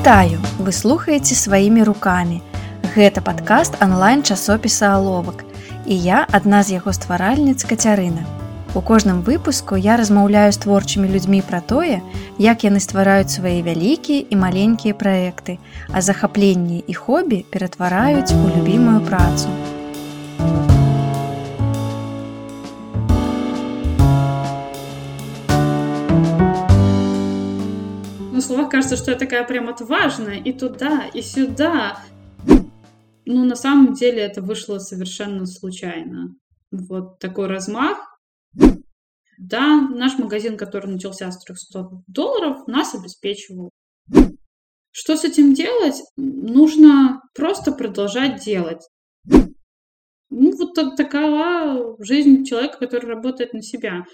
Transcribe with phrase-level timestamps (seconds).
[0.00, 2.40] Вітаю, вы слухаеце сваімі рукамі.
[2.96, 5.44] Гэта падкаст онлайн-часопіса аловак.
[5.84, 8.24] І я адна з яго стваральніц кацярына.
[8.72, 12.00] У кожным выпуску я размаўляю з творчымі людзьмі пра тое,
[12.40, 15.58] як яны ствараюць свае вялікія і маленькія праекты,
[15.92, 19.52] а захапленні і хобі ператвараюць у любімую працу.
[28.50, 32.02] Словах кажется, что я такая прям отважная, и туда, и сюда.
[33.24, 36.34] Ну, на самом деле это вышло совершенно случайно.
[36.72, 37.98] Вот такой размах.
[39.38, 43.70] Да, наш магазин, который начался с 300 долларов, нас обеспечивал.
[44.90, 46.02] Что с этим делать?
[46.16, 48.82] Нужно просто продолжать делать.
[49.24, 54.04] Ну, вот так, такова жизнь человека, который работает на себя.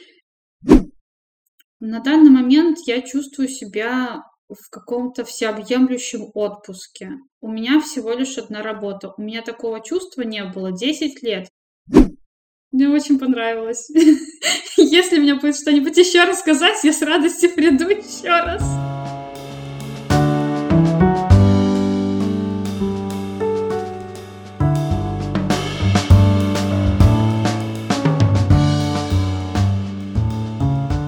[1.88, 7.12] На данный момент я чувствую себя в каком-то всеобъемлющем отпуске.
[7.40, 9.15] У меня всего лишь одна работа.
[9.16, 11.48] У меня такого чувства не было 10 лет.
[12.73, 13.88] Мне очень понравилось.
[14.76, 18.95] Если мне будет что-нибудь еще рассказать, я с радостью приду еще раз.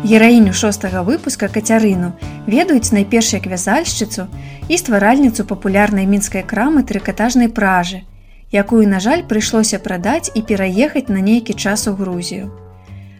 [0.08, 2.14] Гераіню шостага выпуска кацярыну
[2.48, 4.24] ведаюць найперш як вязальшчыцу
[4.72, 8.00] і стваральніцу папулярнай мінскай крамы трыкатажнай пражы,
[8.48, 12.48] якую, на жаль, прыйшлося прадаць і пераехаць на нейкі час у Грузію.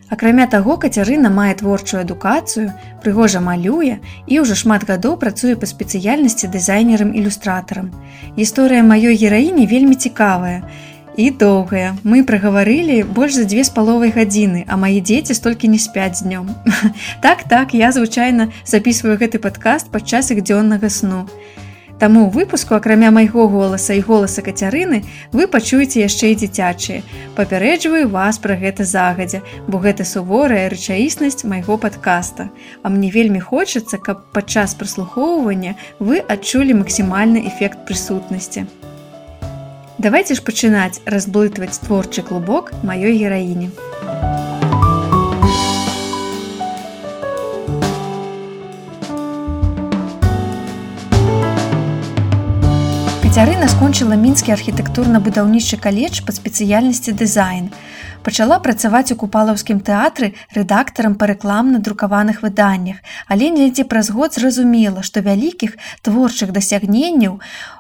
[0.09, 2.73] Акрамя таго, кацярына мае творчую адукацыю,
[3.05, 7.93] прыгожа малюе і ўжо шмат гадоў працуе па спецыяльнасці дызайнерам-ілюстратарам.
[8.33, 10.65] Гісторыя маёй гераіні вельмі цікавая
[11.19, 11.99] і доўгая.
[12.07, 16.55] Мы прагаварылі больш за дзве з паловай гадзіны, а мае дзеці столькі не спяць днём.
[17.25, 21.27] так так, я звычайна записываю гэты падкаст падчас іх дзённага сну.
[21.99, 25.03] Таму ў выпуску акрамя майго голаса і голаса кацярыны
[25.35, 27.03] вы пачуеце яшчэ і дзіцячыя.
[27.35, 32.55] Папярэджваю вас пра гэта загадзя, бо гэта суворая рэчаіснасць майго падкаста.
[32.87, 38.71] А мне вельмі хочацца, каб падчас праслухоўвання вы адчулі максімальны эфект прысутнасці.
[39.99, 43.67] Давайте ж пачынаць разблытваць творчы клубок маёй гераіні.
[53.27, 57.67] Кацярына скончыла мінскі архітэктурна-будаўнічы каледж па спецыяльнасці дызайн.
[58.29, 65.25] Пачала працаваць у купалаўскім тэатры рэдактарам па рэкламна-друкаваных выданнях, але недзе праз год зразумела, што
[65.25, 67.39] вялікіх творчых дасягненняў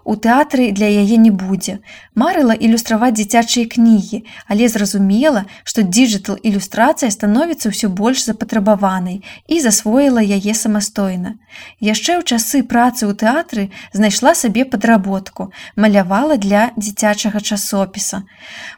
[0.08, 1.84] у тэатры для яе не будзе.
[2.16, 9.20] Марыла ілюстраваць дзіцячыя кнігі, але зразумела, што digital ілюстрацыя становіцца ўсё больш запатрабаванай
[9.52, 11.36] і засвоіла яе самастойна.
[11.84, 18.24] Яшчэ ў часы працы ў тэатры знайшла сабе падработку, малявала для дзіцячага часопіса.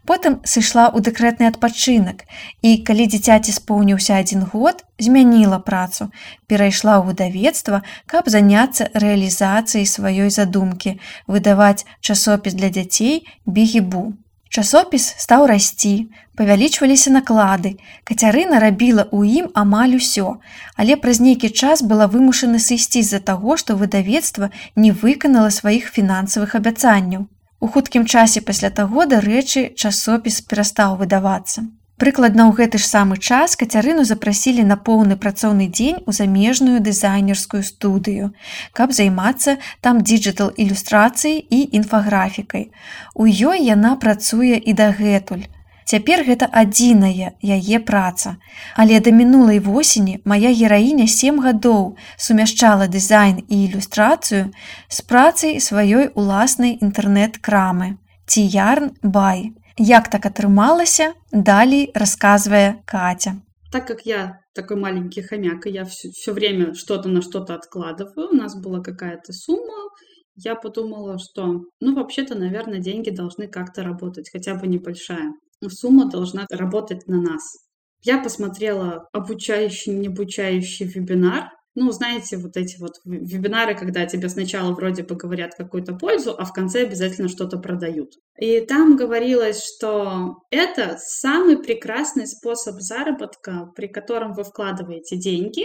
[0.03, 2.25] Потым сышла ў дэкрэтны адпачынак
[2.63, 6.09] і калі дзіцяці споўніўся адзін год, змяніла працу,
[6.49, 10.97] перайшла ў выдавецтва, каб заняцца рэалізацыяй сваёй задумкі,
[11.29, 14.17] выдаваць часопіс для дзяцей бігібу.
[14.51, 17.77] Часопіс стаў расці, павялічваліся наклады.
[18.03, 20.41] Кацярына рабіла ў ім амаль усё,
[20.75, 26.57] але праз нейкі час была вымушана сысці з-за таго, што выдавецтва не выканала сваіх фінансавых
[26.59, 27.29] абяцанняў.
[27.61, 31.69] У хуткім часе пасля таго, дарэчы, часопіс перастаў выдавацца.
[32.01, 37.61] Прыкладна ў гэты ж самы час кацярыну запрасілі на поўны працоўны дзень у замежную дызайнерскую
[37.61, 38.33] студыю,
[38.73, 42.71] каб займацца там діджитал ілюстрацыяй і інфаграфікай.
[43.13, 45.45] У ёй яна працуе і дагэтуль.
[45.91, 48.37] Цяпер гэта адзіная яе праца.
[48.79, 51.97] Але да мінулай восені моя гераіня сем гадоў
[52.27, 54.43] сумяшчала дызайн і ілюстрацыю
[54.87, 57.99] з працай сваёй уласнай інтэрнэт-крамы.
[58.31, 59.51] Tiyarn.by.
[59.79, 63.43] Як так атрымалася, далей расказвае Каця.
[63.73, 68.31] Так как я такой маленький хомяк, и я все, все время что-то на что-то откладываю,
[68.31, 69.91] у нас была какая-то сумма,
[70.37, 75.33] я подумала, что, ну, вообще-то, наверное, деньги должны как-то работать, хотя бы небольшая.
[75.69, 77.57] Сумма должна работать на нас.
[78.03, 84.73] Я посмотрела обучающий, не обучающий вебинар ну, знаете, вот эти вот вебинары, когда тебе сначала
[84.73, 88.15] вроде бы говорят какую-то пользу, а в конце обязательно что-то продают.
[88.39, 95.65] И там говорилось, что это самый прекрасный способ заработка, при котором вы вкладываете деньги,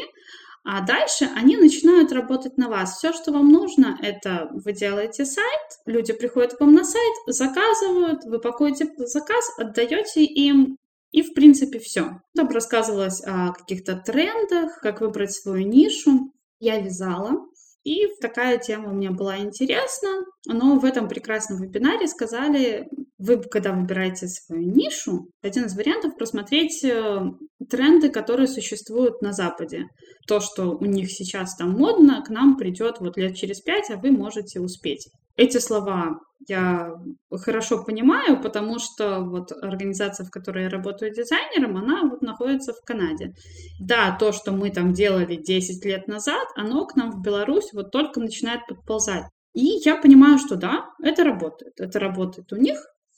[0.66, 2.98] а дальше они начинают работать на вас.
[2.98, 8.26] Все, что вам нужно, это вы делаете сайт, люди приходят к вам на сайт, заказывают,
[8.26, 10.78] вы пакуете заказ, отдаете им,
[11.12, 12.20] и, в принципе, все.
[12.36, 16.34] Там рассказывалось о каких-то трендах, как выбрать свою нишу.
[16.60, 17.46] Я вязала.
[17.86, 24.28] И такая тема мне была интересна, но в этом прекрасном вебинаре сказали, вы, когда выбираете
[24.28, 27.32] свою нишу, один из вариантов просмотреть э,
[27.70, 29.86] тренды, которые существуют на Западе.
[30.28, 33.98] То, что у них сейчас там модно, к нам придет вот лет через пять, а
[33.98, 35.08] вы можете успеть.
[35.38, 36.94] Эти слова я
[37.32, 42.82] хорошо понимаю, потому что вот организация, в которой я работаю дизайнером, она вот находится в
[42.86, 43.34] Канаде.
[43.80, 47.92] Да, то, что мы там делали 10 лет назад, оно к нам в Беларусь вот
[47.92, 49.26] только начинает подползать.
[49.54, 51.74] И я понимаю, что да, это работает.
[51.80, 52.78] Это работает у них,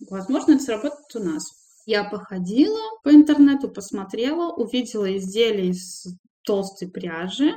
[0.10, 1.44] возможно, это сработает у нас.
[1.88, 6.06] Я походила по интернету, посмотрела, увидела изделия из
[6.44, 7.54] толстой пряжи,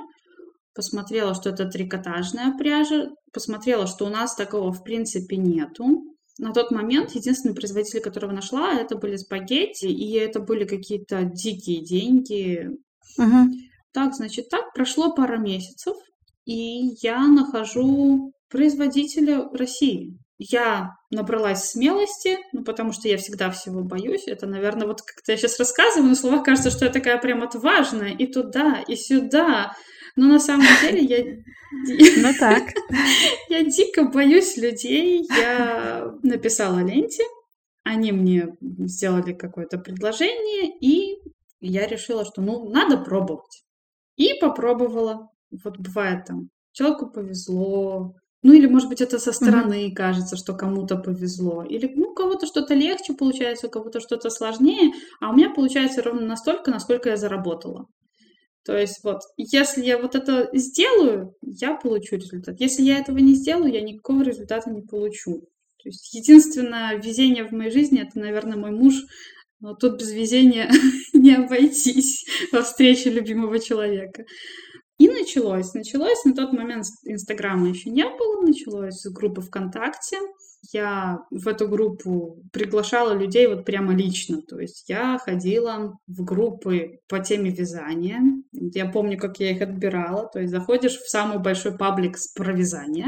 [0.73, 6.05] посмотрела, что это трикотажная пряжа, посмотрела, что у нас такого в принципе нету.
[6.39, 11.85] На тот момент единственный производитель, которого нашла, это были спагетти, и это были какие-то дикие
[11.85, 12.71] деньги.
[13.19, 13.51] Угу.
[13.91, 15.97] Так, значит, так прошло пара месяцев,
[16.45, 20.17] и я нахожу производителя России.
[20.43, 24.27] Я набралась смелости, ну, потому что я всегда всего боюсь.
[24.27, 28.15] Это, наверное, вот как-то я сейчас рассказываю, на словах кажется, что я такая прям отважная,
[28.15, 29.77] и туда, и сюда.
[30.17, 32.23] Но на самом деле я...
[32.23, 32.63] Ну так.
[33.51, 35.27] Я дико боюсь людей.
[35.29, 37.23] Я написала ленте,
[37.85, 41.19] они мне сделали какое-то предложение, и
[41.61, 43.63] я решила, что ну надо пробовать.
[44.17, 45.29] И попробовала.
[45.51, 49.95] Вот бывает там, человеку повезло, ну или, может быть, это со стороны mm-hmm.
[49.95, 51.63] кажется, что кому-то повезло.
[51.63, 56.03] Или, ну, у кого-то что-то легче получается, у кого-то что-то сложнее, а у меня получается
[56.03, 57.87] ровно настолько, насколько я заработала.
[58.65, 62.61] То есть вот, если я вот это сделаю, я получу результат.
[62.61, 65.41] Если я этого не сделаю, я никакого результата не получу.
[65.83, 68.95] То есть единственное везение в моей жизни, это, наверное, мой муж.
[69.61, 70.71] Но тут без везения
[71.13, 74.25] не обойтись во встрече любимого человека.
[75.01, 75.73] И началось.
[75.73, 80.19] Началось на тот момент Инстаграма еще не было, началось с группы ВКонтакте.
[80.73, 84.43] Я в эту группу приглашала людей вот прямо лично.
[84.43, 88.21] То есть я ходила в группы по теме вязания.
[88.53, 90.29] Я помню, как я их отбирала.
[90.31, 93.07] То есть заходишь в самый большой паблик про вязание.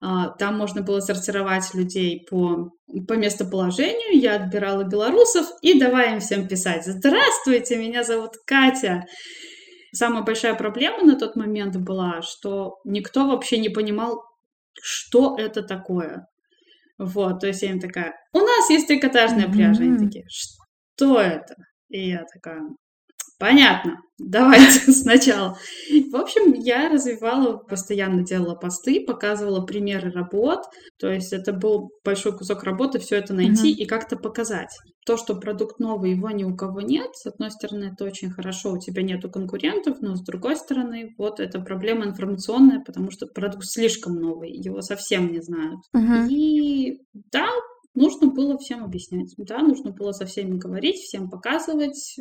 [0.00, 2.70] А, там можно было сортировать людей по,
[3.08, 4.20] по местоположению.
[4.20, 6.86] Я отбирала белорусов и давай им всем писать.
[6.86, 9.04] Здравствуйте, меня зовут Катя.
[9.92, 14.22] Самая большая проблема на тот момент была, что никто вообще не понимал,
[14.80, 16.26] что это такое.
[16.98, 19.82] Вот, то есть я им такая, у нас есть трикотажная пряжа.
[19.82, 21.54] Они такие, что это?
[21.88, 22.62] И я такая,
[23.38, 24.00] Понятно.
[24.18, 25.56] Давайте сначала.
[26.10, 30.64] В общем, я развивала, постоянно делала посты, показывала примеры работ.
[30.98, 33.76] То есть это был большой кусок работы все это найти uh-huh.
[33.76, 34.76] и как-то показать.
[35.06, 38.72] То, что продукт новый, его ни у кого нет, с одной стороны, это очень хорошо,
[38.72, 43.64] у тебя нету конкурентов, но с другой стороны, вот это проблема информационная, потому что продукт
[43.64, 45.80] слишком новый, его совсем не знают.
[45.96, 46.28] Uh-huh.
[46.28, 47.00] И
[47.32, 47.48] да,
[47.98, 52.16] нужно было всем объяснять, да, нужно было со всеми говорить, всем показывать,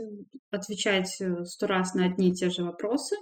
[0.50, 3.16] отвечать э, сто раз на одни и те же вопросы,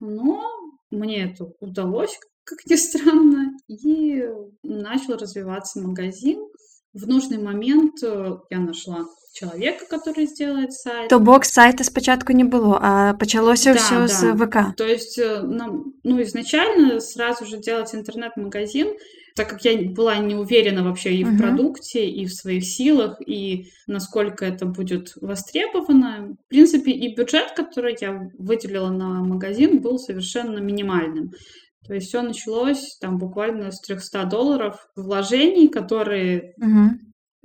[0.00, 0.42] но
[0.90, 4.26] мне это удалось, как ни странно, и
[4.62, 6.48] начал развиваться магазин.
[6.94, 11.08] В нужный момент э, я нашла чоловіка, который сделает сайт.
[11.08, 14.08] То бок сайта спочатку не было, а почалося да, все да.
[14.08, 14.76] с ВК.
[14.76, 18.94] То есть э, нам, ну, изначально сразу же делать интернет-магазин
[19.34, 21.38] так как я была не уверена вообще и в uh-huh.
[21.38, 26.36] продукте, и в своих силах, и насколько это будет востребовано.
[26.44, 31.32] В принципе, и бюджет, который я выделила на магазин, был совершенно минимальным.
[31.86, 36.90] То есть все началось там буквально с 300 долларов вложений, которые uh-huh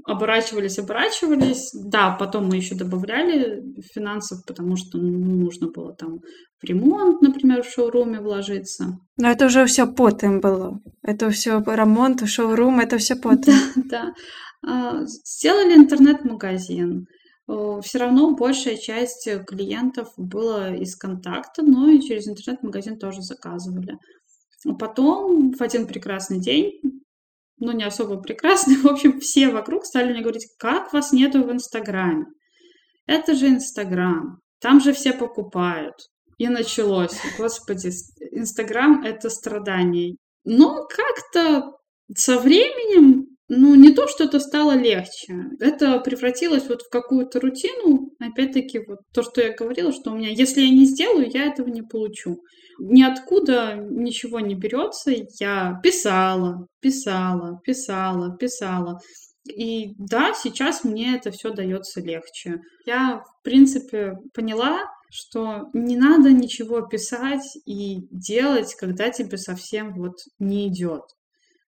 [0.07, 1.71] оборачивались, оборачивались.
[1.73, 3.61] Да, потом мы еще добавляли
[3.93, 6.19] финансов, потому что ну, нужно было там
[6.59, 8.97] в ремонт, например, в шоуруме вложиться.
[9.17, 10.79] Но это уже все потом было.
[11.03, 13.53] Это все ремонт, шоурум, это все потом.
[13.75, 14.13] Да,
[14.63, 15.05] да.
[15.25, 17.05] Сделали интернет-магазин.
[17.81, 23.97] Все равно большая часть клиентов была из контакта, но и через интернет-магазин тоже заказывали.
[24.75, 26.81] Потом в один прекрасный день
[27.59, 28.75] ну, не особо прекрасный.
[28.81, 32.25] В общем, все вокруг стали мне говорить, как вас нету в Инстаграме?
[33.05, 34.39] Это же Инстаграм.
[34.59, 35.95] Там же все покупают.
[36.37, 37.17] И началось.
[37.37, 37.89] Господи,
[38.31, 40.17] Инстаграм— это страдание.
[40.43, 41.73] Но как-то
[42.15, 45.45] со временем ну, не то, что это стало легче.
[45.59, 48.11] Это превратилось вот в какую-то рутину.
[48.19, 51.69] Опять-таки, вот то, что я говорила, что у меня, если я не сделаю, я этого
[51.69, 52.43] не получу.
[52.79, 55.11] Ниоткуда ничего не берется.
[55.39, 58.99] Я писала, писала, писала, писала.
[59.47, 62.61] И да, сейчас мне это все дается легче.
[62.85, 70.15] Я, в принципе, поняла, что не надо ничего писать и делать, когда тебе совсем вот
[70.39, 71.03] не идет.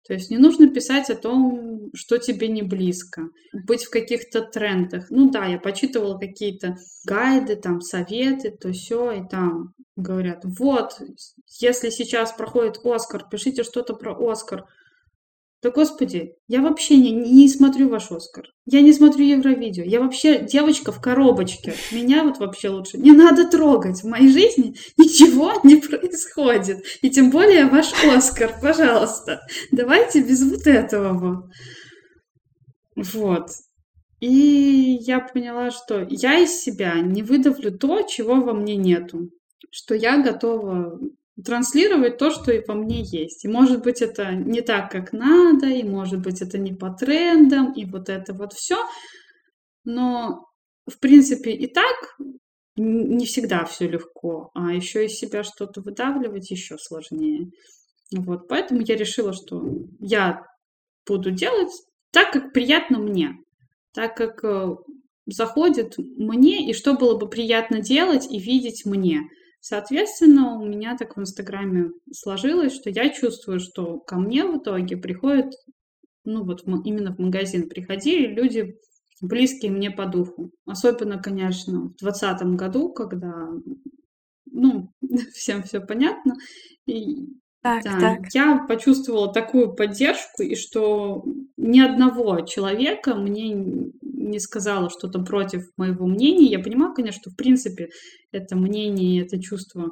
[0.06, 5.10] То есть не нужно писать о том, что тебе не близко, быть в каких-то трендах.
[5.10, 11.02] Ну да, я почитывала какие-то гайды, там, советы, то все, и там говорят, вот,
[11.60, 14.66] если сейчас проходит Оскар, пишите что-то про Оскар.
[15.64, 18.44] Да господи, я вообще не, не смотрю ваш Оскар.
[18.66, 19.86] Я не смотрю Евровидео.
[19.86, 21.74] Я вообще девочка в коробочке.
[21.94, 24.04] Меня вот вообще лучше не надо трогать.
[24.04, 26.84] В моей жизни ничего не происходит.
[27.02, 29.40] И тем более ваш Оскар, пожалуйста.
[29.72, 31.50] Давайте без вот этого
[32.98, 33.50] вот.
[34.20, 39.30] И я поняла, что я из себя не выдавлю то, чего во мне нету.
[39.72, 41.00] Что я готова
[41.42, 43.44] транслировать то, что и во мне есть.
[43.44, 47.74] И может быть это не так, как надо, и может быть это не по трендам,
[47.74, 48.78] и вот это вот все.
[49.84, 50.46] Но,
[50.86, 51.96] в принципе, и так
[52.76, 57.50] не всегда все легко, а еще из себя что-то выдавливать еще сложнее.
[58.16, 59.64] Вот, поэтому я решила, что
[60.00, 60.44] я
[61.08, 61.72] буду делать
[62.12, 63.38] так, как приятно мне,
[63.94, 64.76] так как э,
[65.26, 69.22] заходит мне, и что было бы приятно делать и видеть мне–
[69.66, 74.98] Соответственно, у меня так в Инстаграме сложилось, что я чувствую, что ко мне в итоге
[74.98, 75.54] приходят,
[76.26, 78.78] ну вот именно в магазин приходили люди,
[79.22, 80.52] близкие мне по духу.
[80.66, 83.52] Особенно, конечно, в 2020 году, когда,
[84.52, 84.92] ну,
[85.34, 86.36] всем все понятно.
[86.86, 87.30] И
[87.64, 88.20] так, да, так.
[88.34, 91.24] я почувствовала такую поддержку, и что
[91.56, 93.54] ни одного человека мне
[94.02, 96.52] не сказала что-то против моего мнения.
[96.52, 97.90] Я понимаю, конечно, что в принципе
[98.32, 99.92] это мнение, это чувство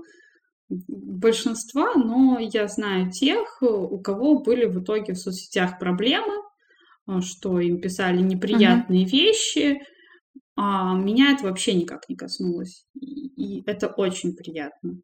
[0.69, 6.43] большинства, но я знаю тех, у кого были в итоге в соцсетях проблемы,
[7.07, 9.09] а, что им писали неприятные uh-huh.
[9.09, 9.81] вещи,
[10.55, 12.85] а меня это вообще никак не коснулось.
[12.93, 14.99] И это очень приятно.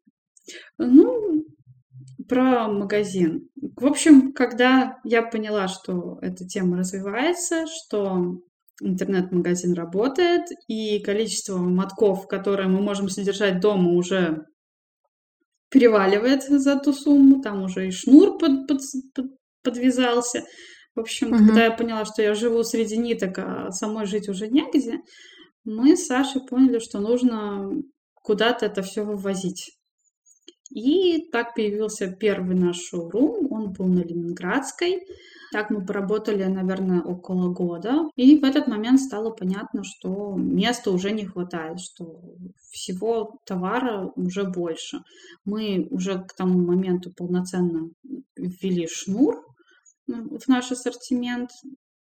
[0.78, 1.44] Ну,
[2.28, 3.48] про магазин.
[3.76, 8.40] В общем, когда я поняла, что эта тема развивается, что
[8.80, 14.44] интернет-магазин работает, и количество мотков, которые мы можем содержать дома, уже
[15.70, 18.80] переваливает за ту сумму, там уже и шнур под, под,
[19.14, 19.26] под,
[19.62, 20.44] подвязался.
[20.94, 21.38] В общем, угу.
[21.38, 25.00] когда я поняла, что я живу среди ниток, а самой жить уже негде,
[25.64, 27.70] мы с Сашей поняли, что нужно
[28.14, 29.77] куда-то это все вывозить.
[30.70, 35.06] И так появился первый наш шоурум, он был на Ленинградской.
[35.50, 38.02] Так мы поработали, наверное, около года.
[38.16, 42.20] И в этот момент стало понятно, что места уже не хватает, что
[42.70, 45.00] всего товара уже больше.
[45.46, 47.90] Мы уже к тому моменту полноценно
[48.36, 49.42] ввели шнур
[50.06, 51.50] в наш ассортимент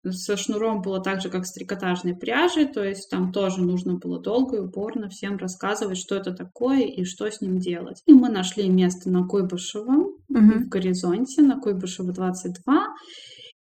[0.09, 4.21] со шнуром было так же, как с трикотажной пряжей, то есть там тоже нужно было
[4.21, 8.03] долго и упорно всем рассказывать, что это такое и что с ним делать.
[8.07, 10.15] И мы нашли место на Куйбышева, угу.
[10.29, 12.87] в горизонте, на Куйбышева 22,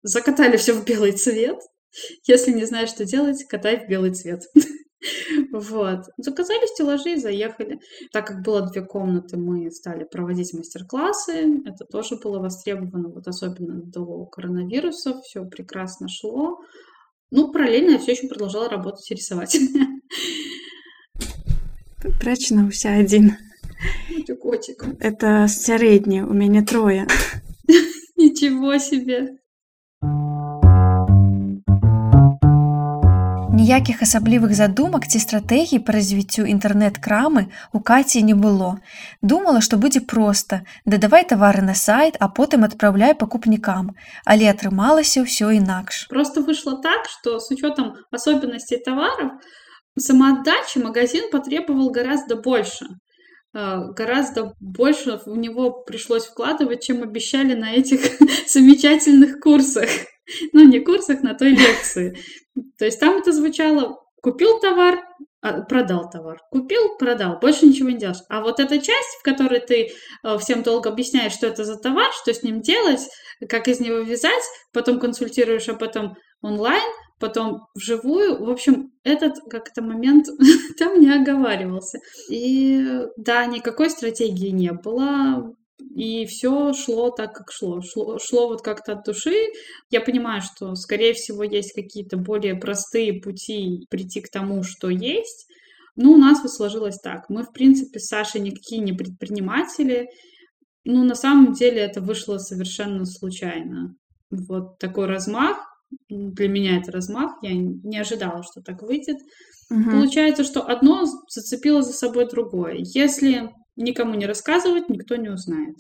[0.03, 1.59] закатали все в белый цвет.
[2.27, 4.43] Если не знаешь, что делать, катай в белый цвет.
[5.51, 6.05] Вот.
[6.17, 7.79] Заказали стеллажи и заехали.
[8.11, 11.61] Так как было две комнаты, мы стали проводить мастер-классы.
[11.65, 15.21] Это тоже было востребовано, вот особенно до коронавируса.
[15.21, 16.59] Все прекрасно шло.
[17.31, 19.57] Ну, параллельно я все еще продолжала работать и рисовать.
[22.19, 23.37] Прачна уся один.
[24.25, 24.83] Ты котик.
[24.99, 27.07] Это средний, у меня трое.
[28.15, 29.37] Ничего себе.
[33.68, 38.80] Ніякіх асаблівых задумак ці стратэгій па развіццю інтэрнэт-крамы у каці не было.
[39.22, 43.92] Думала, што будзе проста, дадавай тавары на сайт, а потым адпраўляй пакупнікам,
[44.24, 46.06] але атрымалася ўсё інакш.
[46.08, 49.32] Просто вышло так, что с учетом особенностей товаров
[49.98, 52.86] самоотдачи магазин потребовал гораздо больше.
[53.54, 58.00] А, гораздо больше в него пришлось вкладывать, чем обещали на этих
[58.48, 59.88] замечательных курсах.
[60.52, 62.16] Ну, не курсах, на той лекции.
[62.77, 64.99] То есть там это звучало купил товар,
[65.41, 66.39] а, продал товар.
[66.51, 67.39] Купил, продал.
[67.39, 68.21] Больше ничего не делаешь.
[68.29, 69.91] А вот эта часть, в которой ты
[70.23, 73.07] э, всем долго объясняешь, что это за товар, что с ним делать,
[73.47, 76.83] как из него вязать, потом консультируешь об этом онлайн,
[77.19, 78.43] потом вживую.
[78.43, 80.27] В общем, этот как-то момент
[80.77, 81.99] там не оговаривался.
[82.29, 82.85] И
[83.15, 85.55] да, никакой стратегии не было.
[85.95, 87.81] И все шло так, как шло.
[87.81, 88.19] шло.
[88.19, 89.47] Шло вот как-то от души.
[89.89, 95.47] Я понимаю, что, скорее всего, есть какие-то более простые пути прийти к тому, что есть.
[95.95, 97.29] Но у нас вот сложилось так.
[97.29, 100.09] Мы, в принципе, с Сашей никакие не предприниматели.
[100.85, 103.95] Ну, на самом деле это вышло совершенно случайно.
[104.29, 105.57] Вот такой размах
[106.09, 109.17] для меня это размах, я не ожидала, что так выйдет.
[109.69, 109.91] Мгм.
[109.91, 112.77] Получается, что одно зацепило за собой другое.
[112.79, 115.77] Если никому не рассказывать, никто не узнает.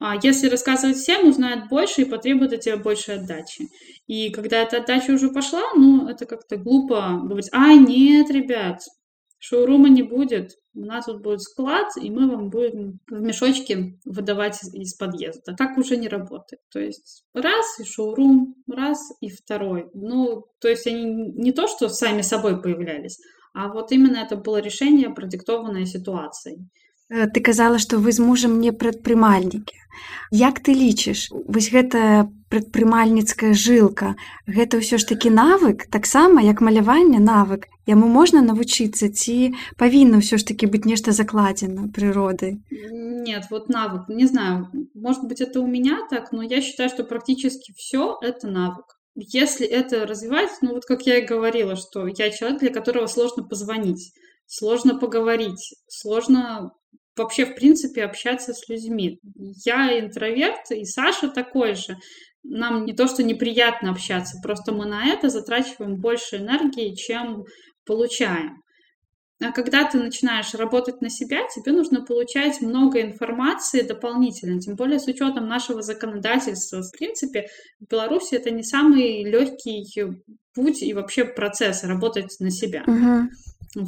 [0.00, 3.68] А если рассказывать всем, узнают больше и потребуют от тебя больше отдачи.
[4.06, 8.82] И когда эта отдача уже пошла, ну, это как-то глупо говорить, а, нет, ребят,
[9.40, 14.62] шоурума не будет, у нас тут будет склад, и мы вам будем в мешочке выдавать
[14.62, 15.54] из, из подъезда.
[15.56, 16.60] Так уже не работает.
[16.70, 19.90] То есть раз и шоурум, раз и второй.
[19.94, 23.18] Ну, то есть они не то, что сами собой появлялись,
[23.52, 26.58] а вот именно это было решение, продиктованное ситуацией.
[27.09, 29.77] Э, Ты казала, што вы з мужам не прадпрымальнікі.
[30.31, 34.15] Як ты лічыш, вось гэтая прадпрымальніцкая жылка,
[34.49, 37.69] гэта ўсё ж такі навык, таксама як маляванне навык.
[37.85, 42.57] Яму можна навучыцца ці павінна ўсё ж такі быць нешта закладзена прыродай?
[42.71, 47.03] Нет, вот навык, не знаю, может быть, это у меня так, но я считаю, что
[47.03, 48.97] практически все это навык.
[49.15, 53.43] Если это развивать, ну вот как я и говорила, что я человек, для которого сложно
[53.43, 54.13] позвонить,
[54.47, 56.73] сложно поговорить, сложно
[57.18, 59.18] вообще, в принципе, общаться с людьми.
[59.64, 61.96] Я интроверт, и Саша такой же.
[62.42, 67.44] Нам не то, что неприятно общаться, просто мы на это затрачиваем больше энергии, чем
[67.84, 68.62] получаем.
[69.40, 74.98] А когда ты начинаешь работать на себя, тебе нужно получать много информации дополнительно, тем более
[74.98, 76.82] с учетом нашего законодательства.
[76.82, 77.46] В принципе,
[77.78, 79.84] в Беларуси это не самый легкий
[80.54, 82.82] путь и вообще процесс работать на себя.
[82.86, 83.30] Мгм.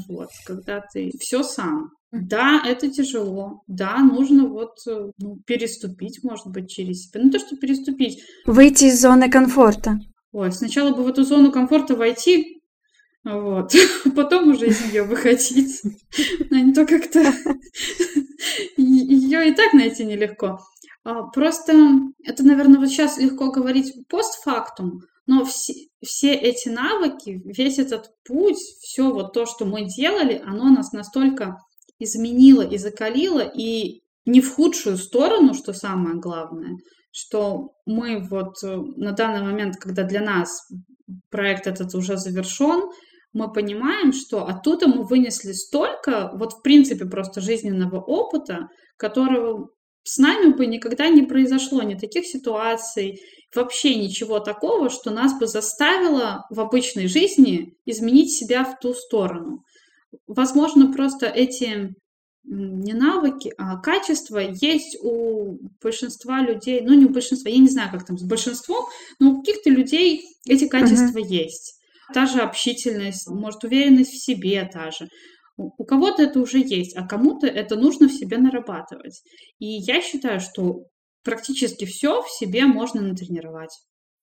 [0.09, 1.91] Вот, когда ты все сам.
[2.13, 3.63] Да, это тяжело.
[3.69, 7.21] Да, нужно вот э, ну, переступить, может быть, через себя.
[7.23, 8.23] Ну, то, что переступить.
[8.47, 10.01] Выйти з зоны комфорта.
[10.33, 12.63] Ой, сначала бы в эту зону комфорта войти,
[13.25, 13.73] вот,
[14.17, 15.83] потом уже из нее выходить.
[16.51, 17.21] А не то как-то
[18.77, 20.61] ее и так найти нелегко.
[21.05, 21.73] А, Просто
[22.25, 28.59] это, наверное, вот сейчас легко говорить постфактум, но все, все эти навыки, весь этот путь,
[28.81, 31.59] все вот то, что мы делали, оно нас настолько
[32.01, 36.77] изменило и закалило, и не в худшую сторону, что самое главное,
[37.13, 40.69] что мы вот э, на данный момент, когда для нас
[41.31, 42.91] проект этот уже завершен,
[43.33, 49.69] мы понимаем, что оттуда мы вынесли столько, вот в принципе просто жизненного опыта, которого
[50.03, 53.21] с нами бы никогда не произошло, ни таких ситуаций,
[53.55, 59.63] вообще ничего такого, что нас бы заставило в обычной жизни изменить себя в ту сторону.
[60.27, 61.95] Возможно, просто эти
[62.45, 67.91] не навыки, а качества есть у большинства людей, ну не у большинства, я не знаю,
[67.91, 68.87] как там с большинством,
[69.19, 71.75] но у каких-то людей эти качества есть.
[72.13, 75.09] Та же общительность, может, уверенность в себе та же.
[75.57, 79.23] У у кого-то это уже есть, а кому-то это нужно в себе нарабатывать.
[79.59, 80.87] И я считаю, что
[81.23, 83.77] практически все в себе можно натренировать.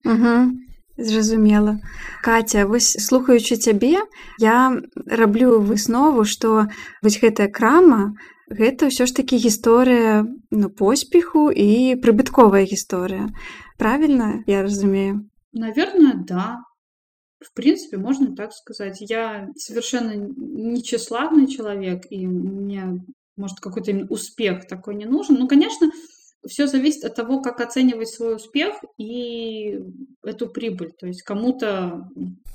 [0.03, 0.51] Угу.
[0.96, 1.80] Зразумела.
[2.22, 4.00] Катя, вось слухаючы цябе,
[4.38, 6.68] я раблю выснову, што
[7.02, 8.12] вось гэтая крама
[8.52, 13.32] гэта ўсё ж такі гісторыя ну, поспеху і прыбытковая гісторыя.
[13.78, 15.28] Правільна, я разумею.
[15.52, 16.60] Наверное, да.
[17.40, 19.00] В принципе, можно так сказать.
[19.00, 23.02] Я совершенно не тщеславный человек, и мне,
[23.36, 25.36] может, какой-то именно успех такой не нужен.
[25.40, 25.90] Ну, конечно,
[26.45, 29.79] все зависит от того, как оценивать свой успех и
[30.23, 30.91] эту прибыль.
[30.97, 32.07] То есть кому-то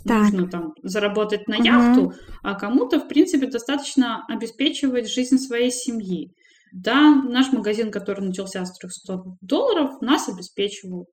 [0.05, 0.23] Так.
[0.23, 1.65] нужно там заработать на Мгм.
[1.65, 6.31] яхту, а кому-то, в принципе, достаточно обеспечивать жизнь своей семьи.
[6.73, 11.07] Да, наш магазин, который начался с 300 долларов, нас обеспечивал,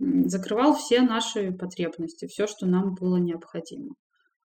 [0.00, 3.94] закрывал все наши потребности, все, что нам было необходимо.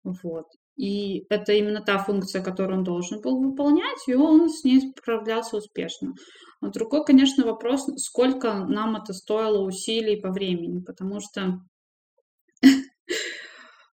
[0.03, 0.45] Вот.
[0.75, 5.57] И это именно та функция, которую он должен был выполнять, и он с ней справлялся
[5.57, 6.13] успешно.
[6.61, 11.61] А другой, конечно, вопрос, сколько нам это стоило усилий по времени, потому что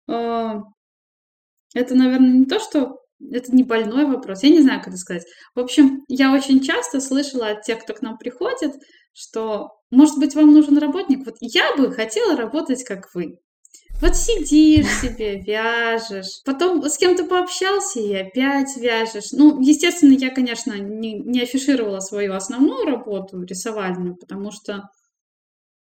[0.07, 0.63] а,
[1.75, 3.01] это, наверное, не то, что
[3.33, 5.27] это не больной вопрос, я не знаю, как это сказать.
[5.55, 8.75] В общем, я очень часто слышала от тех, кто к нам приходит,
[9.13, 11.27] что, может быть, вам нужен работник.
[11.27, 13.41] Вот я бы хотела работать, как вы.
[14.01, 19.33] Вот сидишь себе, вяжешь, потом с кем-то пообщался и опять вяжешь.
[19.33, 24.89] Ну, естественно, я, конечно, не, не афишировала свою основную работу рисовальную, потому что,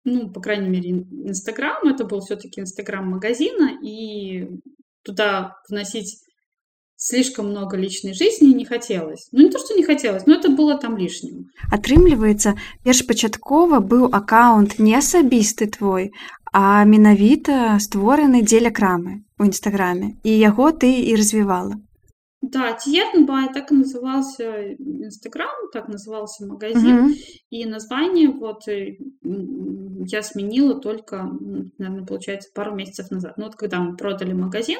[0.03, 4.49] ну, по крайней мере, ин- Инстаграм, это был все-таки Инстаграм магазина, и
[5.03, 6.23] туда вносить
[7.00, 9.29] слишком много личной жизни не хотелось.
[9.33, 11.52] Ну, не то, что не хотелось, но это было там лишним.
[11.70, 16.12] Атрымліваецца, першпачаткова быў аккаунт не асабісты твой,
[16.52, 21.76] а менавіта створаны дзеля крамы ў нстаграме і яго ты і развівала.
[22.42, 26.96] Да, Тиернбай, так и назывался Инстаграм, так назывался магазин.
[26.96, 27.14] Мгм.
[27.50, 31.29] И название вот э, м, я сменила только,
[31.79, 33.35] наверное, получается, пару месяцев назад.
[33.37, 34.79] Ну вот когда мы продали магазин,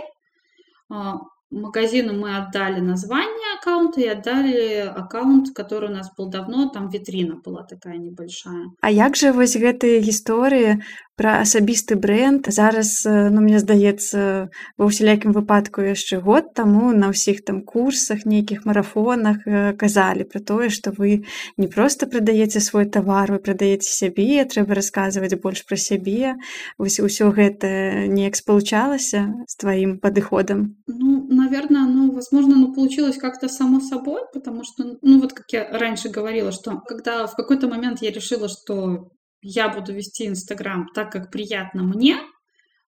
[0.89, 1.19] а,
[1.51, 7.37] магазину мы отдали название аккаунта и отдали аккаунт, который у нас был давно, там вітрина
[7.45, 8.73] была такая небольшая.
[8.81, 10.83] А як жа вось гэтыя гісторыі
[11.21, 17.41] пра асабісты бренд зараз ну мне здаецца ва ўсялякім выпадку яшчэ год таму на ўсіх
[17.41, 19.41] там курсах нейкіх марафонах
[19.81, 21.25] казалі пра тое што вы
[21.57, 26.37] не проста прадаеце свой тавар вы прадаеце сябе трэба расказваць больш пра сябе
[26.77, 33.49] вось усё гэта неяк спалучалася з тваім падыходам ну наверное ну возможно ну получилось как-то
[33.49, 38.05] само собой потому что ну вот как я раньше говорила что когда в какой-то момент
[38.05, 39.09] я решила что
[39.42, 42.18] я буду вести Инстаграм так, как приятно мне,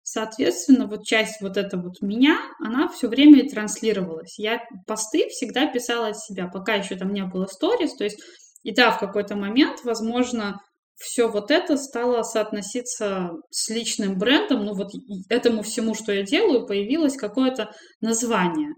[0.03, 4.39] соответственно, вот часть вот эта вот меня, она все время и транслировалась.
[4.39, 8.21] Я посты всегда писала от себя, пока еще там не было сторис, то есть,
[8.63, 10.61] и да, в какой-то момент, возможно,
[10.97, 14.91] все вот это стало соотноситься с личным брендом, ну вот
[15.31, 17.71] этому всему, что я делаю, появилось какое-то
[18.03, 18.75] название.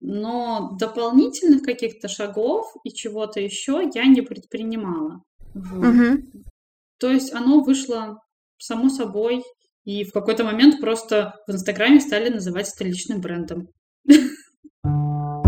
[0.00, 5.22] Но дополнительных каких-то шагов и чего-то еще я не предпринимала.
[5.54, 5.86] Вот.
[5.86, 6.44] Угу.
[6.98, 8.18] То есть оно вышло
[8.58, 9.42] само собой,
[9.84, 13.68] и в какой-то момент просто в Инстаграме стали называть это личным брендом.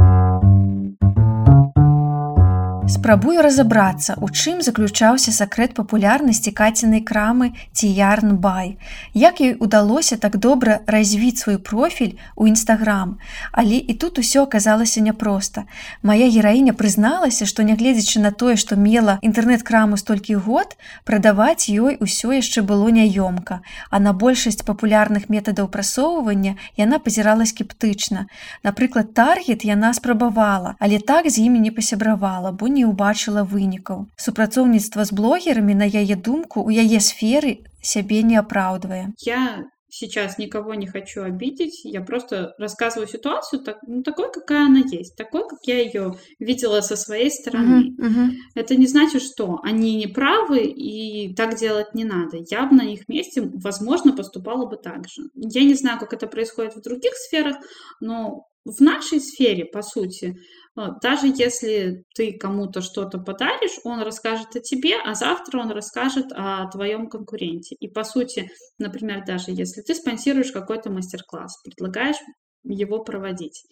[2.88, 8.78] Спрабую разабрацца, у чым заключаўся сакрэт папулярнасці кацінай крамы ці ярнбай.
[9.12, 13.18] Як ёй удалося так добра развіць свой профіль у нстаграм.
[13.52, 15.64] Але і тут усё аказалася няпроста.
[16.02, 20.72] Мая гераіня прызналася, што нягледзячы на тое, што мела інтэрнэт-краму столькі год,
[21.04, 23.60] прадаваць ёй усё яшчэ было няёмка.
[23.90, 28.32] А на большасць папулярных метадаў прасоўвання яна пазірала скептычна.
[28.64, 34.07] Напрыклад, таргет яна спрабавала, але так з імі не пасябравала, бо не не ўбачыла вынікаў.
[34.17, 39.13] Супрацоўніцтва з блогерамі, на яе думку, у яе сферы сябе не апраўдвае.
[39.19, 44.79] Я сейчас никого не хочу обидеть, я просто рассказываю ситуацию так, ну, такой, какая она
[44.79, 47.91] есть, такой, как я ее видела со своей стороны.
[47.91, 48.29] Uh-huh, uh-huh.
[48.55, 52.37] Это не значит, что они не правы и так делать не надо.
[52.49, 55.29] Я бы на их месте, возможно, поступала бы так же.
[55.35, 57.57] Я не знаю, как это происходит в других сферах,
[58.01, 60.66] но в нашей сфере, по сути, а,
[61.02, 66.68] даже если ты кому-то что-то подаришь, он расскажет о тебе, а завтра он расскажет о
[66.70, 67.74] твоем конкуренте.
[67.80, 72.18] И по сути, например, даже если ты спонсируешь какой-то мастер-класс, предлагаешь
[72.64, 73.64] его проводить,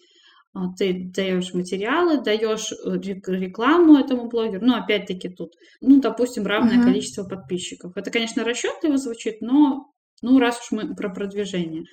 [0.53, 6.77] а, ты даешь материалы, даешь э, рекламу этому блогеру, ну, опять-таки тут, ну, допустим, равное
[6.77, 6.83] uh-huh.
[6.83, 7.95] количество подписчиков.
[7.95, 9.91] Это, конечно, расчетливо звучит, но,
[10.21, 11.83] ну, раз уж мы про продвижение.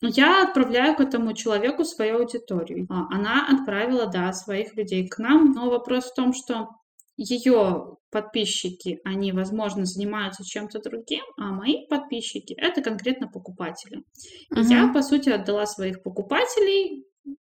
[0.00, 2.86] Но я отправляю к этому человеку свою аудиторию.
[2.88, 6.68] А, она отправила, да, своих людей к нам, но вопрос в том, что
[7.16, 14.04] ее подписчики, они, возможно, занимаются чем-то другим, а мои подписчики— это конкретно покупатели.
[14.50, 14.64] И uh-huh.
[14.64, 17.04] я, по сути, отдала своих покупателей,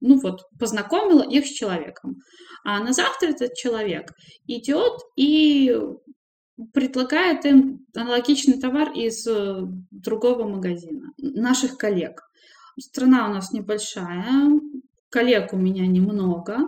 [0.01, 2.17] ну вот, познакомила их с человеком.
[2.65, 4.13] А на завтра этот человек
[4.47, 5.79] идет и
[6.73, 12.23] предлагает им аналогичный товар из э, другого магазина, наших коллег.
[12.81, 14.51] Страна у нас небольшая,
[15.11, 16.59] коллег у меня немного,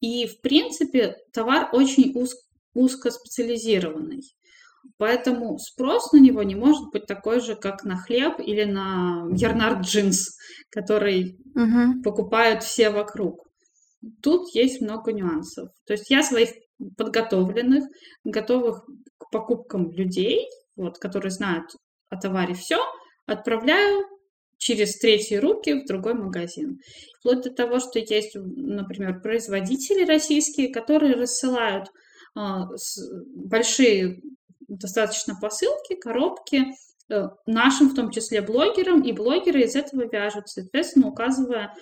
[0.00, 2.34] и, в принципе, товар очень уз,
[2.74, 4.22] узкоспециализированный.
[4.96, 9.80] Поэтому спрос на него не может быть такой же, как на хлеб или на ярнард
[9.80, 10.36] джинс,
[10.70, 12.02] который угу.
[12.02, 13.44] покупают все вокруг.
[14.22, 15.70] Тут есть много нюансов.
[15.86, 16.50] То есть я своих
[16.96, 17.84] подготовленных,
[18.24, 18.84] готовых
[19.18, 21.66] к покупкам людей, вот, которые знают
[22.08, 22.78] о товаре все,
[23.26, 24.06] отправляю
[24.58, 26.80] через третьи руки в другой магазин.
[27.20, 31.88] Вплоть до того, что есть, например, производители российские, которые рассылают
[32.36, 32.40] э,
[33.34, 34.20] большие
[34.68, 36.66] достаточно посылки, коробки
[37.08, 41.74] э, нашим, в том числе блогерам, и блогеры из этого вяжут, соответственно, указывая.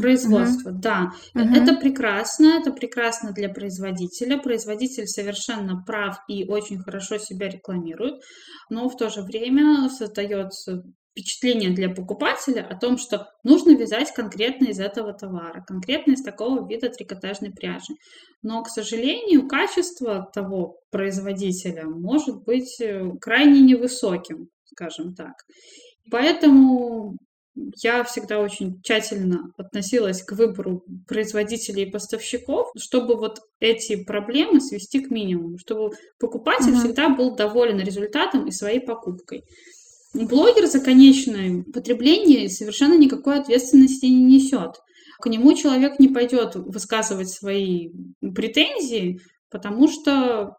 [0.00, 0.78] Производство, угу.
[0.78, 1.12] да.
[1.34, 1.42] Угу.
[1.42, 4.38] Это прекрасно, это прекрасно для производителя.
[4.38, 8.22] Производитель совершенно прав и очень хорошо себя рекламирует,
[8.70, 10.84] но в то же время создается
[11.16, 16.68] впечатление для покупателя о том, что нужно вязать конкретно из этого товара, конкретно из такого
[16.68, 17.94] вида трикотажной пряжи.
[18.42, 25.32] Но, к сожалению, качество того производителя может быть э, крайне невысоким, скажем так.
[26.10, 27.16] Поэтому
[27.82, 35.00] я всегда очень тщательно относилась к выбору производителей и поставщиков, чтобы вот эти проблемы свести
[35.00, 36.80] к минимуму, чтобы покупатель uh-huh.
[36.80, 39.44] всегда был доволен результатом и своей покупкой.
[40.24, 44.76] Блогер за конечное потребление совершенно никакой ответственности не несет.
[45.20, 47.90] К нему человек не пойдет высказывать свои
[48.34, 50.56] претензии, потому что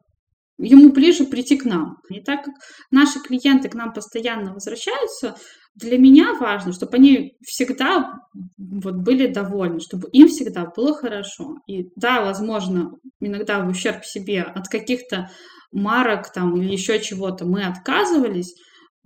[0.59, 1.97] ему ближе прийти к нам.
[2.09, 2.55] И так как
[2.91, 5.35] наши клиенты к нам постоянно возвращаются,
[5.75, 8.13] для меня важно, чтобы они всегда
[8.57, 11.57] вот были довольны, чтобы им всегда было хорошо.
[11.67, 15.29] И да, возможно, иногда в ущерб себе от каких-то
[15.71, 18.55] марок там или еще чего-то мы отказывались,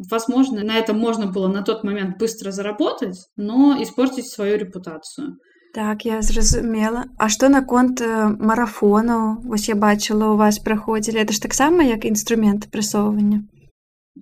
[0.00, 5.37] возможно, на этом можно было на тот момент быстро заработать, но испортить свою репутацию.
[5.74, 7.05] Так, я зразумела.
[7.18, 9.42] А што наконт э, марафонаў?
[9.44, 11.18] Вось я бачыла, у вас праходзілі.
[11.20, 13.42] Это ж таксама як інструмент прасоўвання?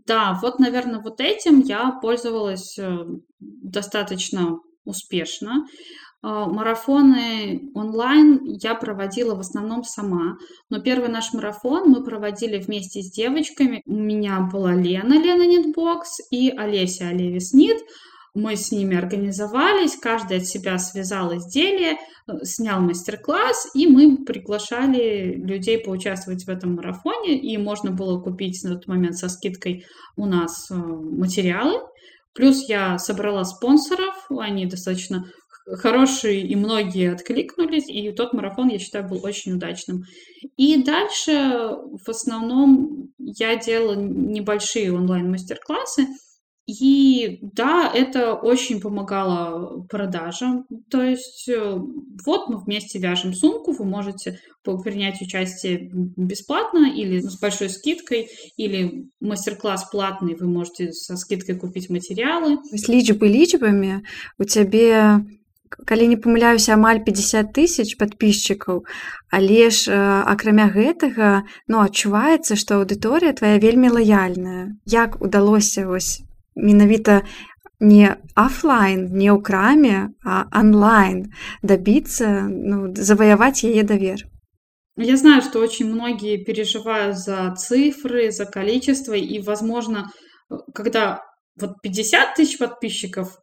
[0.06, 3.06] Да, вот, наверное, вот этим я пользовалась э,
[3.38, 5.64] достаточно успешно.
[6.21, 10.37] А, марафоны онлайн я проводила в основном сама,
[10.69, 13.81] но первый наш марафон мы проводили вместе с девочками.
[13.85, 17.77] У меня была Лена, Лена Knitbox и Олеся Olevis Knit.
[18.35, 25.33] Мы с ними организовались, каждый от себя связал изделие, э, снял мастер-класс, и мы приглашали
[25.35, 30.25] людей поучаствовать в этом марафоне, и можно было купить на тот момент со скидкой у
[30.25, 31.81] нас э, материалы.
[32.35, 35.25] Плюс я собрала спонсоров, они достаточно
[35.68, 40.04] хорошие, и многие откликнулись, и тот марафон, я считаю, был очень удачным.
[40.56, 41.32] И дальше
[42.04, 46.06] в основном я делала небольшие онлайн-мастер-классы,
[46.66, 50.64] и да, это очень помогало продажам.
[50.90, 51.78] То есть э,
[52.24, 59.10] вот мы вместе вяжем сумку, вы можете принять участие бесплатно или с большой скидкой, или
[59.20, 62.56] мастер-класс платный, вы можете со скидкой купить материалы.
[62.72, 64.00] С лічбы лічбамі
[64.38, 65.20] у цябе
[65.86, 68.84] калі не памыляюся амаль 50 тысяч подписчикаў
[69.38, 69.90] але ж
[70.34, 76.22] акрамя гэтага ну адчуваецца што аўдыторыя твоя вельмі лаяльная як удалося вось
[76.54, 77.22] менавіта
[77.80, 84.24] не офлайн не ў краме а онлайн добиться ну, завоевать яе давер
[84.96, 90.10] я знаю что очень многие переживают за цифры за количество и возможно
[90.74, 91.22] когда
[91.60, 93.38] вот 50 тысяч подписчиков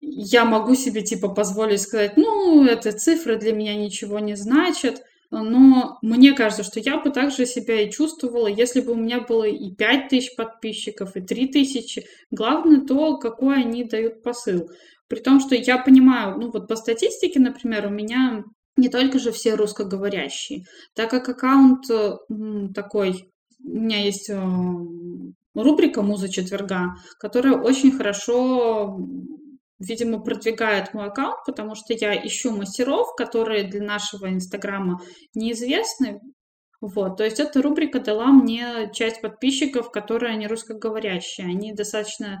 [0.00, 5.98] я могу себе типа позволить сказать ну это цифры для меня ничего не значат но
[6.02, 9.70] мне кажется, что я бы также себя и чувствовала, если бы у меня было и
[9.70, 12.04] 5 тысяч подписчиков, и 3 тысячи.
[12.32, 14.70] Главное то, какой они дают посыл.
[15.06, 18.42] При том, что я понимаю, ну вот по статистике, например, у меня
[18.76, 21.84] не только же все русскоговорящие, так как аккаунт
[22.74, 23.30] такой,
[23.62, 24.40] у меня есть э,
[25.54, 28.98] рубрика «Муза четверга», которая очень хорошо
[29.80, 35.00] видимо, продвигает мой аккаунт, потому что я ищу мастеров, которые для нашего Инстаграма
[35.34, 36.20] неизвестны.
[36.80, 41.46] Вот, то есть эта рубрика дала мне часть подписчиков, которые не русскоговорящие.
[41.46, 42.40] Они достаточно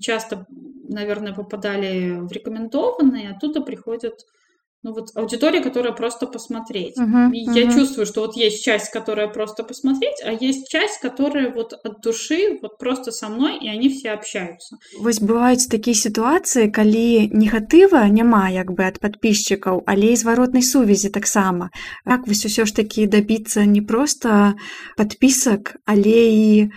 [0.00, 0.46] часто,
[0.88, 4.14] наверное, попадали в рекомендованные, оттуда приходят
[4.83, 6.97] ну вот аудитория, которая просто посмотреть.
[6.97, 7.59] Uh-huh, и uh-huh.
[7.59, 12.01] я чувствую, что вот есть часть, которая просто посмотреть, а есть часть, которая вот от
[12.01, 14.77] души, вот просто со мной, и они все общаются.
[15.01, 21.09] Вось бываюць такія сітуацыі, калі негатыва няма як бы ад падпісчыкаў, але і зваротнай сувязі
[21.09, 21.69] таксама.
[22.05, 24.55] Як вось усё ж такі дабіцца не проста
[24.95, 26.71] падпісак, але і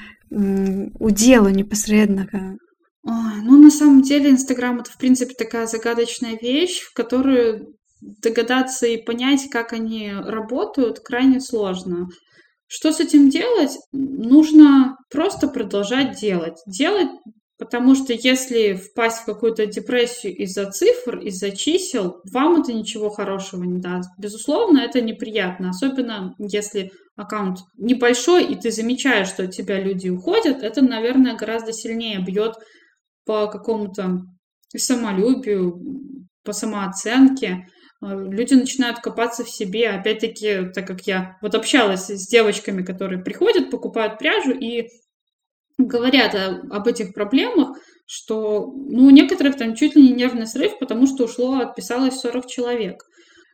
[0.99, 2.57] удзелу непасрэднага.
[3.03, 9.02] Ну, на самом деле, Инстаграм это, в принципе, такая загадочная вещь, в которую догадаться и
[9.02, 12.08] понять, как они работают, крайне сложно.
[12.68, 13.78] Что с этим делать?
[13.92, 16.58] Нужно просто продолжать делать.
[16.66, 17.10] Делать,
[17.58, 23.64] потому что если впасть в какую-то депрессию из-за цифр, из-за чисел, вам это ничего хорошего
[23.64, 24.10] не даст.
[24.18, 30.64] Безусловно, это неприятно, особенно если аккаунт небольшой, и ты замечаешь, что от тебя люди уходят,
[30.64, 32.56] это, наверное, гораздо сильнее бьет
[33.26, 34.22] по какому-то
[34.76, 35.82] самолюбию,
[36.44, 37.68] по самооценке.
[38.06, 39.90] А, люди начинают копаться в себе.
[39.90, 44.90] Опять-таки, так как я вот общалась с девочками, которые приходят, покупают пряжу и
[45.78, 50.78] говорят о, об этих проблемах, что ну, у некоторых там чуть ли не нервный срыв,
[50.80, 53.04] потому что ушло, отписалось 40 человек.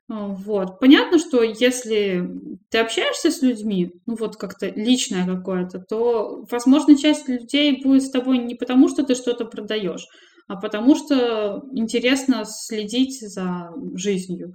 [0.10, 0.80] А, вот.
[0.82, 2.30] Понятно, что если
[2.70, 8.12] ты общаешься с людьми, ну вот как-то личное какое-то, то, возможно, часть людей будет с
[8.12, 10.06] тобой не потому, что ты что-то продаешь,
[10.52, 14.54] а потому что интересно следить за жизнью.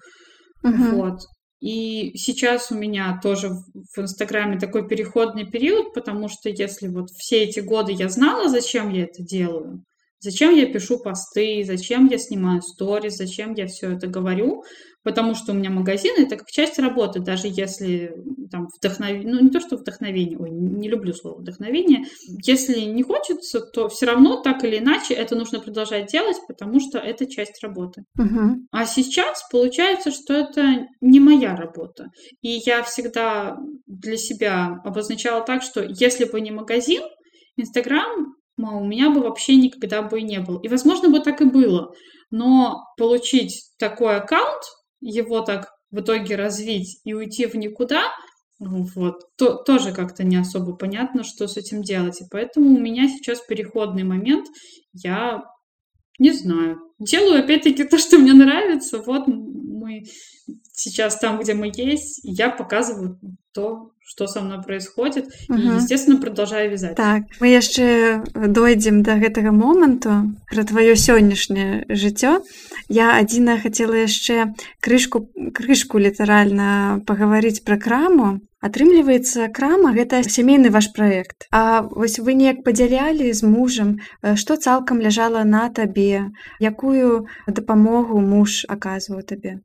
[0.62, 0.94] Uh-huh.
[0.94, 1.20] Вот.
[1.58, 7.44] И сейчас у меня тоже в Инстаграме такой переходный период, потому что если вот все
[7.44, 9.82] эти годы я знала, зачем я это делаю,
[10.20, 14.62] зачем я пишу посты, зачем я снимаю сторис, зачем я все это говорю,
[15.06, 18.12] потому что у меня магазин это как часть работы, даже если
[18.50, 22.06] там вдохновение, ну не то, что вдохновение, ой, не люблю слово вдохновение,
[22.44, 26.98] если не хочется, то все равно так или иначе это нужно продолжать делать, потому что
[26.98, 28.02] это часть работы.
[28.18, 28.66] Угу.
[28.72, 32.06] А сейчас получается, что это не моя работа,
[32.42, 37.02] и я всегда для себя обозначала так, что если бы не магазин,
[37.56, 40.58] Инстаграм у меня бы вообще никогда бы и не был.
[40.58, 41.92] И, возможно, бы так и было.
[42.30, 44.62] Но получить такой аккаунт,
[45.00, 48.12] его так в итоге развить и уйти в никуда,
[48.58, 52.20] вот, то, тоже как-то не особо понятно, что с этим делать.
[52.22, 54.46] И поэтому у меня сейчас переходный момент.
[54.92, 55.44] Я
[56.18, 56.80] не знаю.
[56.98, 59.02] Делаю опять-таки то, что мне нравится.
[59.02, 59.26] Вот
[59.85, 60.03] мы
[60.73, 63.19] сейчас там, где мы есть, я показываю
[63.53, 65.59] то, что со мной происходит, угу.
[65.59, 66.95] і естественно продолжаю вязать.
[66.95, 72.43] Так мы яшчэ дойдзем до гэтага моманту про твоё сённяшняе жыццё
[72.89, 74.51] я адзіна хацела яшчэ
[74.81, 82.33] крышку крышку літаральна пагаварыць пра краму атрымліваецца крама гэта сямейны ваш праект А вось вы
[82.35, 83.99] неяк падзялялі з мужам
[84.35, 89.61] што цалкам ляжала на табе якую дапамогу муж аказваў табе а,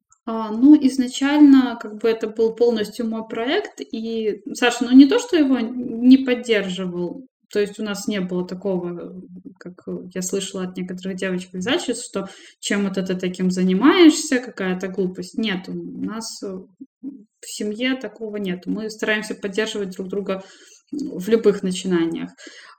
[0.51, 5.37] Ну, изначально как бы это был полностью мой проект, и Саша, ну не то, что
[5.37, 9.21] его не поддерживал, то есть у нас не было такого,
[9.59, 15.37] как я слышала от некоторых девочек издательств, что чем это ты таким занимаешься, какая-то глупость.
[15.37, 18.65] Нет, у нас в семье такого нет.
[18.67, 20.43] Мы стараемся поддерживать друг друга
[20.91, 22.31] в любых начинаниях.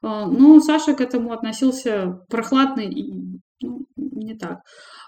[0.02, 4.60] А, но Саша к этому относился прохладно и ну, не так.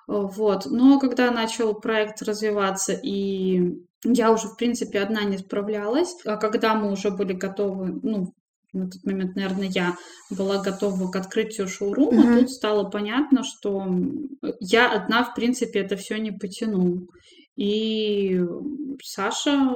[0.06, 0.66] Вот.
[0.66, 6.74] Но когда начал проект развиваться, и я уже, в принципе, одна не справлялась, а когда
[6.74, 8.34] мы уже были готовы, ну,
[8.72, 9.96] на тот момент, наверное, я
[10.30, 12.40] была готова к открытию шоурума, mm-hmm.
[12.40, 13.86] тут стало понятно, что
[14.60, 17.06] я одна, в принципе, это все не потяну.
[17.56, 18.42] И
[19.02, 19.70] Саша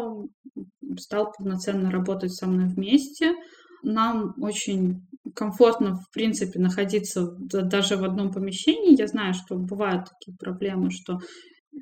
[0.99, 3.35] стал полноценно работать со мной вместе.
[3.83, 8.99] Нам очень комфортно, в принципе, находиться даже в одном помещении.
[8.99, 11.21] Я знаю, что бывают такие проблемы, что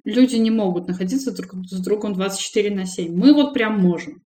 [0.05, 3.15] люди не могут находиться друг с другом 24 на 7.
[3.17, 4.23] Мы вот прям можем.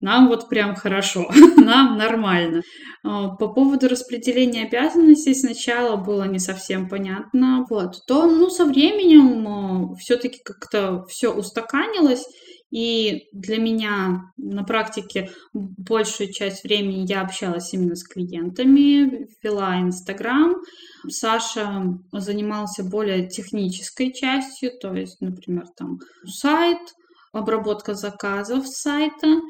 [0.00, 2.62] Нам вот прям хорошо, нам нормально.
[3.02, 9.48] А, по поводу распределения обязанностей сначала было не совсем понятно, вот, то, ну, со временем
[9.48, 12.26] а, все-таки как-то все устаканилось,
[12.70, 20.56] и для меня на практике большую часть времени я общалась именно с клиентами, вела Инстаграм.
[21.08, 26.78] Саша занимался более технической частью, то есть, например, там сайт,
[27.32, 29.40] обработка заказов сайта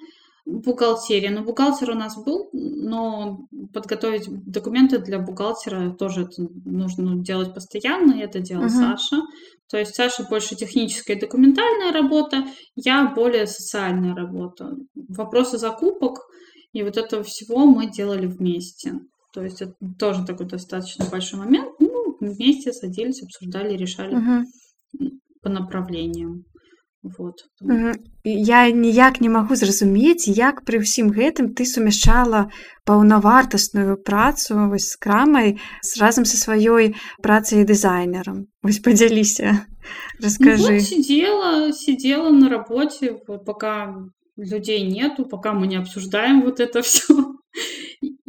[0.47, 1.31] бухгалтерия.
[1.31, 8.13] Ну, бухгалтер у нас был, но подготовить документы для бухгалтера тоже это нужно делать постоянно,
[8.13, 8.97] и это делал uh-huh.
[8.97, 9.23] Саша.
[9.69, 14.77] То есть Саша больше техническая и документальная работа, я более социальная работа.
[14.95, 16.21] Вопросы закупок
[16.73, 19.01] и вот этого всего мы делали вместе.
[19.33, 21.73] То есть это тоже такой достаточно большой момент.
[21.81, 25.11] Ну, вместе садились, обсуждали, решали uh-huh.
[25.43, 26.45] по направлениям
[27.06, 27.34] Вот.
[28.24, 32.54] Я ніяк не магу зразумець, як пры ўсім гэтым ты сумяшчала
[32.86, 36.94] паўнавартасную працу вось з крамай з разам са сваёй
[37.26, 38.46] працай дызайнерам.
[38.62, 39.66] Вось падзяліся,
[40.22, 40.62] расскажы.
[40.62, 43.18] Ну, вот сидела, сидела на работе,
[43.50, 43.98] пока
[44.38, 47.34] людей нету, пока мы не обсуждаем вот это все.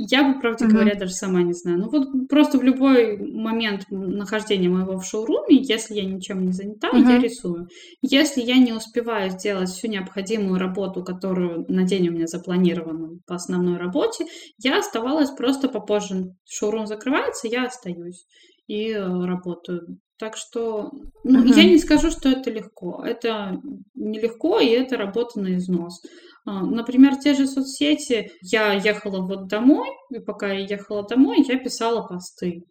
[0.09, 0.69] я бы, правда mm-hmm.
[0.69, 1.79] говоря, даже сама не знаю.
[1.79, 6.89] Ну вот просто в любой момент нахождения моего в шоуруме, если я ничем не занята,
[6.89, 7.11] mm-hmm.
[7.11, 7.67] я рисую.
[8.01, 13.35] Если я не успеваю сделать всю необходимую работу, которую на день у меня запланирована по
[13.35, 14.25] основной работе,
[14.57, 16.33] я оставалась просто попозже.
[16.45, 18.25] Шоурум закрывается, я остаюсь
[18.67, 19.99] и э, работаю.
[20.19, 20.89] Так что
[21.23, 21.55] ну, uh-huh.
[21.55, 23.03] я не скажу, что это легко.
[23.05, 23.61] Это
[23.93, 26.01] нелегко, и это работа на износ.
[26.47, 28.31] А, например, те же соцсети.
[28.41, 32.63] Я ехала вот домой, и пока я ехала домой, я писала посты.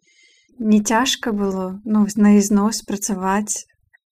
[0.57, 3.65] Не тяжко было ну, на износ працаваць.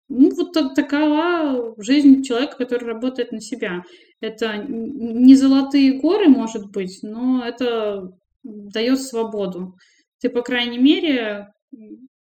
[0.09, 3.83] Ну, вот такова жизнь человека, который работает на себя.
[4.21, 8.09] Это не золотые горы, может быть, но это
[8.44, 9.75] дает свободу.
[10.21, 11.49] Ты, по крайней мере,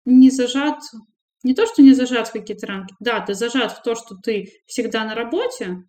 [0.05, 0.79] не зажат,
[1.43, 4.47] не то, что не зажат в какие-то рамки, да, ты зажат в то, что ты
[4.67, 5.83] всегда на работе,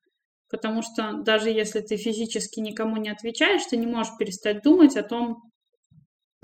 [0.49, 5.03] потому что даже если ты физически никому не отвечаешь, ты не можешь перестать думать о
[5.03, 5.43] том,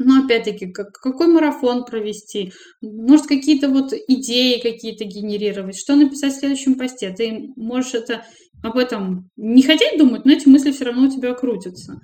[0.04, 6.40] ну, опять-таки, как, какой марафон провести, может, какие-то вот идеи какие-то генерировать, что написать в
[6.40, 7.12] следующем посте.
[7.12, 8.26] Ты можешь это,
[8.64, 12.00] об этом не хотеть думать, но эти мысли все равно у тебя крутятся.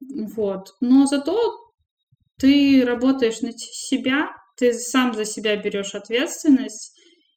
[0.00, 0.74] Вот.
[0.80, 1.38] Но зато
[2.38, 6.94] ты работаешь на себя, ты сам за себя берешь ответственность,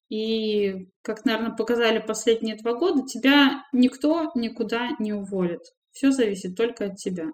[0.10, 5.62] и, как, наверное, показали последние два года, тебя никто никуда не уволит.
[5.92, 7.32] Все зависит только от тебя.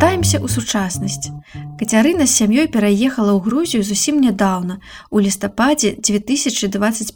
[0.00, 1.28] Вяртаемся ў сучаснасць.
[1.76, 4.80] Кацярына з сям'ёй пераехала ў Грузію зусім нядаўна,
[5.12, 7.12] у лістападзе 2021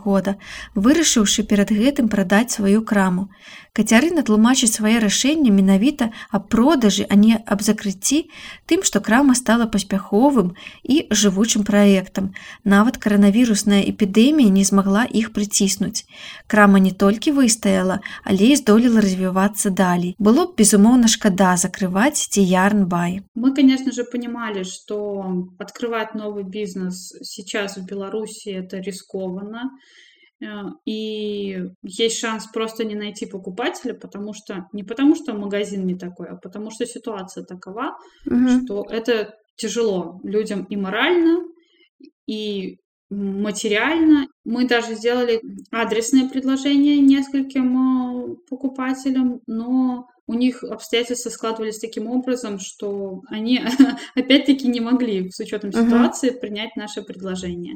[0.00, 0.40] года,
[0.72, 3.28] вырашыўшы перад гэтым прадаць сваю краму.
[3.78, 8.26] Кацярына тлумачыць свае рашэнне менавіта аб продажы, а не аб закрыцці,
[8.66, 12.32] тым, што крама стала паспяховым і жывучым праектам.
[12.64, 16.08] Нават каранавірусная эпідэмія не змагла іх прыціснуць.
[16.48, 20.16] Крама не толькі выстаяла, але і здолела развівацца далей.
[20.18, 23.21] Было б безумоўна шкада закрываць ці ярнбай.
[23.35, 29.71] Мы, конечно же, понимали, что открывать новый бизнес сейчас в Беларуси это рискованно.
[30.41, 35.95] Э, и есть шанс просто не найти покупателя, потому что не потому что магазин не
[35.95, 38.47] такой, а потому что ситуация такова, угу.
[38.63, 41.45] что это тяжело людям и морально,
[42.27, 42.77] и
[43.09, 44.27] материально.
[44.43, 52.59] Мы даже сделали адресное предложение нескольким э, покупателям, но у них обстоятельства складывались таким образом,
[52.59, 53.61] что они
[54.15, 56.39] опять-таки не могли, с учетом ситуации, uh-huh.
[56.39, 57.75] принять наше предложение.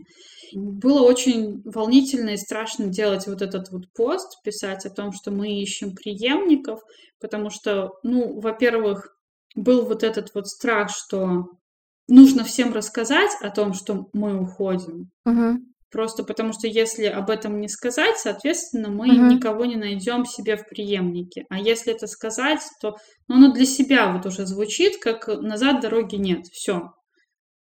[0.54, 5.62] Было очень волнительно и страшно делать вот этот вот пост, писать о том, что мы
[5.62, 6.82] ищем преемников,
[7.20, 9.16] потому что, ну, во-первых,
[9.56, 11.46] был вот этот вот страх, что
[12.08, 15.12] нужно всем рассказать о том, что мы уходим.
[15.28, 15.58] Uh-huh.
[15.90, 19.36] Просто потому что если об этом не сказать, соответственно, мы uh-huh.
[19.36, 21.46] никого не найдем себе в преемнике.
[21.50, 26.16] А если это сказать, то ну, оно для себя вот уже звучит, как назад дороги
[26.16, 26.46] нет.
[26.48, 26.92] Все.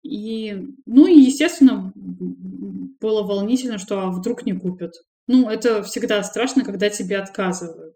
[0.04, 0.56] И,
[0.86, 4.94] ну и, естественно, было волнительно, что а вдруг не купят.
[5.28, 7.96] Ну, это всегда страшно, когда тебе отказывают.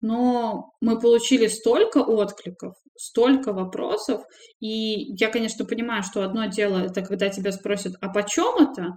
[0.00, 4.22] Но мы получили столько откликов, столько вопросов,
[4.60, 8.96] и я, конечно, понимаю, что одно дело это когда тебя спросят, а почем это,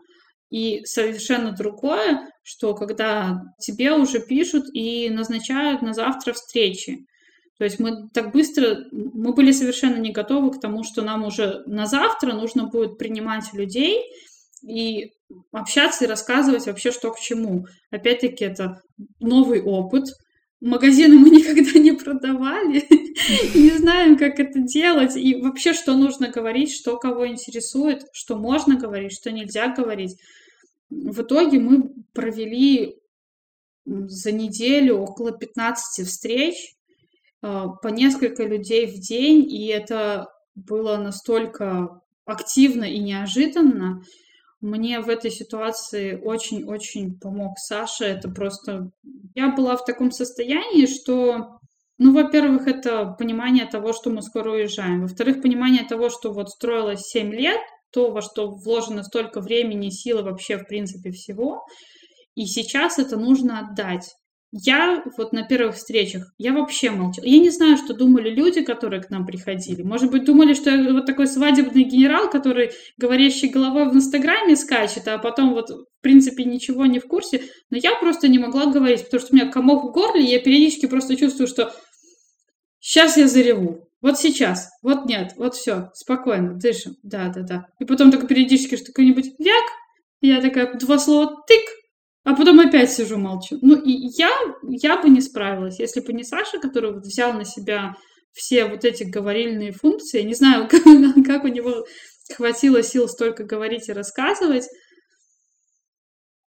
[0.51, 7.05] и совершенно другое, что когда тебе уже пишут и назначают на завтра встречи.
[7.57, 11.63] То есть мы так быстро, мы были совершенно не готовы к тому, что нам уже
[11.67, 14.01] на завтра нужно будет принимать людей
[14.67, 15.11] и
[15.51, 17.65] общаться и рассказывать вообще, что к чему.
[17.89, 18.81] Опять-таки, это
[19.19, 20.05] новый опыт.
[20.59, 22.83] Магазины мы никогда не продавали,
[23.57, 28.75] не знаем, как это делать, и вообще, что нужно говорить, что кого интересует, что можно
[28.75, 30.17] говорить, что нельзя говорить.
[30.91, 32.99] В итоге мы провели
[33.85, 36.75] за неделю около 15 встреч,
[37.41, 44.03] а, по несколько людей в день, и это было настолько активно и неожиданно.
[44.59, 48.05] Мне в этой ситуации очень-очень помог Саша.
[48.05, 48.91] Это просто...
[49.33, 51.59] Я была в таком состоянии, что
[51.97, 55.03] ну, во-первых, это понимание того, что мы скоро уезжаем.
[55.03, 57.61] Во-вторых, понимание того, что вот строилось 7 лет,
[57.91, 61.65] то, во что вложено столько времени, силы вообще, в принципе, всего.
[62.35, 64.15] И сейчас это нужно отдать.
[64.53, 67.25] Я вот на первых встречах, я вообще молчала.
[67.25, 69.81] Я не знаю, что думали люди, которые к нам приходили.
[69.81, 75.07] Может быть, думали, что я вот такой свадебный генерал, который говорящий головой в Инстаграме скачет,
[75.07, 77.43] а потом вот, в принципе, ничего не в курсе.
[77.69, 80.85] Но я просто не могла говорить, потому что у меня комок в горле, я периодически
[80.85, 81.73] просто чувствую, что
[82.81, 83.87] сейчас я зареву.
[84.01, 87.67] Вот сейчас, вот нет, вот все, спокойно, дышим, да-да-да.
[87.79, 89.63] И потом только периодически что какой-нибудь вяк,
[90.21, 91.61] я такая, два слова тык,
[92.23, 93.57] а потом опять сижу молчу.
[93.61, 94.31] Ну, и я,
[94.63, 97.95] я бы не справилась, если бы не Саша, который вот взял на себя
[98.31, 100.21] все вот эти говорильные функции.
[100.21, 100.83] Не знаю, как,
[101.25, 101.85] как у него
[102.33, 104.67] хватило сил столько говорить и рассказывать.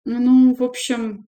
[0.04, 1.26] Ну, в общем,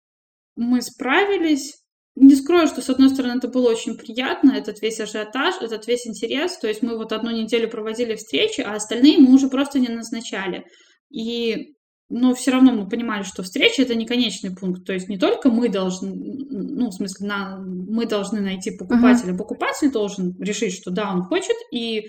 [0.56, 1.84] мы справились.
[2.16, 6.06] Не скрою, что, с одной стороны, это было очень приятно, этот весь ажиотаж, этот весь
[6.06, 6.56] интерес.
[6.58, 10.64] То есть мы вот одну неделю проводили встречи, а остальные мы уже просто не назначали.
[11.10, 11.74] И
[12.10, 14.84] но все равно мы понимали, что встреча это не конечный пункт.
[14.84, 19.38] То есть не только мы должны, ну, в смысле, на, мы должны найти покупателя, uh-huh.
[19.38, 22.08] покупатель должен решить, что да, он хочет, и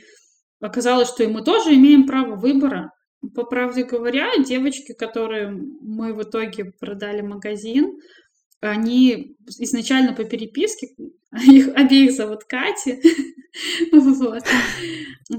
[0.60, 2.92] оказалось, что и мы тоже имеем право выбора.
[3.34, 7.98] По правде говоря, девочки, которые мы в итоге продали магазин,
[8.72, 10.90] они изначально по переписке,
[11.48, 13.02] их обеих зовут Кати,
[13.92, 14.44] вот.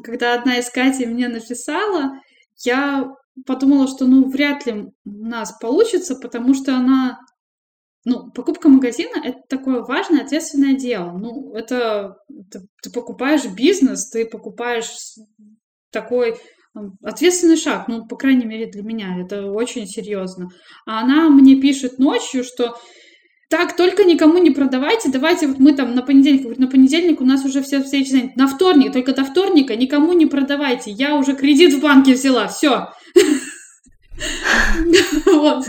[0.03, 2.21] Когда одна из Кати мне написала,
[2.65, 3.13] я
[3.45, 7.21] подумала, что ну вряд ли у нас получится, потому что она,
[8.05, 11.13] ну, покупка магазина это такое важное, ответственное дело.
[11.13, 14.91] Ну, это, это ты покупаешь бизнес, ты покупаешь
[15.91, 16.37] такой
[17.03, 20.51] ответственный шаг, ну, по крайней мере, для меня это очень серьезно.
[20.85, 22.77] А она мне пишет ночью, что
[23.49, 27.25] так, только никому не продавайте, давайте вот мы там на понедельник, говорит, на понедельник у
[27.25, 31.35] нас уже все встречи заняты, на вторник, только до вторника никому не продавайте, я уже
[31.35, 32.89] кредит в банке взяла, все.
[35.27, 35.67] Вот.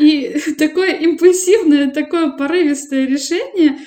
[0.00, 3.78] И такое импульсивное, такое порывистое решение,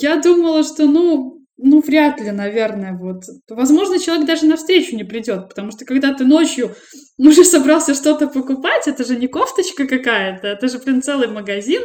[0.00, 3.22] я думала, что, ну, ну, вряд ли, наверное, вот.
[3.48, 6.74] Возможно, человек даже навстречу не придет, потому что когда ты ночью
[7.18, 11.82] уже собрался что-то покупать, это же не кофточка какая-то, это же, блин, целый магазин.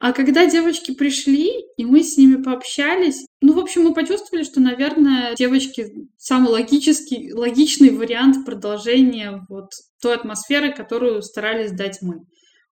[0.00, 4.60] А когда девочки пришли, и мы с ними пообщались, ну, в общем, мы почувствовали, что,
[4.60, 12.20] наверное, девочки самый логический, логичный вариант продолжения вот той атмосферы, которую старались дать мы.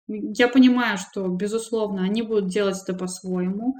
[0.06, 3.74] Я понимаю, что, безусловно, они будут делать это по-своему,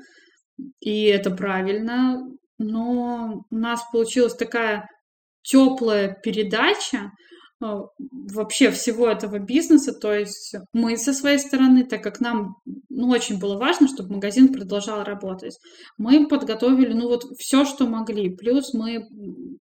[0.81, 2.21] и это правильно,
[2.59, 4.89] но у нас получилась такая
[5.43, 7.13] теплая передача,
[7.61, 9.93] вообще всего этого бизнеса.
[9.93, 12.57] То есть мы со своей стороны, так как нам
[12.89, 15.59] ну, очень было важно, чтобы магазин продолжал работать,
[15.97, 18.31] мы подготовили ну вот все, что могли.
[18.31, 19.09] Плюс мы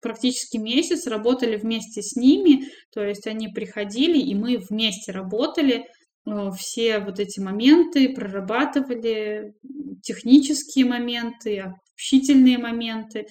[0.00, 5.86] практически месяц работали вместе с ними, то есть они приходили, и мы вместе работали,
[6.26, 9.54] а, все вот эти моменты прорабатывали,
[10.02, 13.26] технические моменты, общительные моменты.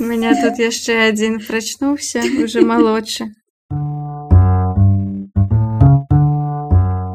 [0.00, 3.34] У меня тут яшчэ адзін прачнуўся уже малодшы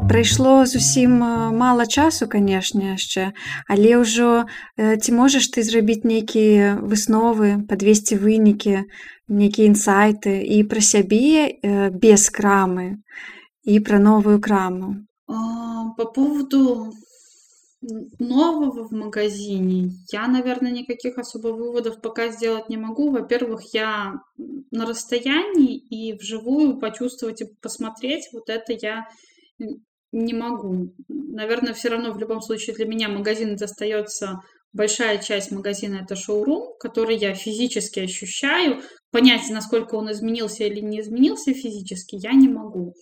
[0.10, 1.16] Прайшло зусім
[1.58, 3.32] мала часу канешне яшчэ
[3.72, 4.46] але ўжо
[4.78, 8.84] ці можаш ты зрабіць нейкія высновы падвесці вынікі
[9.28, 11.56] нейкія інсайты і пра сябе
[12.04, 13.00] без крамы
[13.64, 16.92] і пра новую краму а, по поводу
[17.81, 23.11] нового в магазине я, наверное, никаких особо выводов пока сделать не могу.
[23.11, 24.21] Во-первых, я
[24.71, 29.09] на расстоянии и вживую почувствовать и посмотреть, вот это я
[30.11, 30.95] не могу.
[31.09, 34.41] Наверное, все равно в любом случае для меня магазин это остается
[34.73, 38.83] большая часть магазина это шоурум, который я физически ощущаю.
[39.11, 42.95] Понять, насколько он изменился или не изменился физически, я не могу.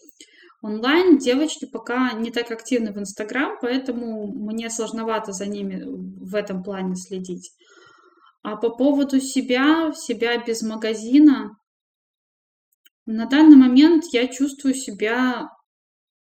[0.66, 6.64] Онлайн девочки пока не так активны в Инстаграм, поэтому мне сложновато за ними в этом
[6.64, 7.52] плане следить.
[8.42, 11.56] А по поводу себя, себя без магазина,
[13.06, 15.50] на данный момент я чувствую себя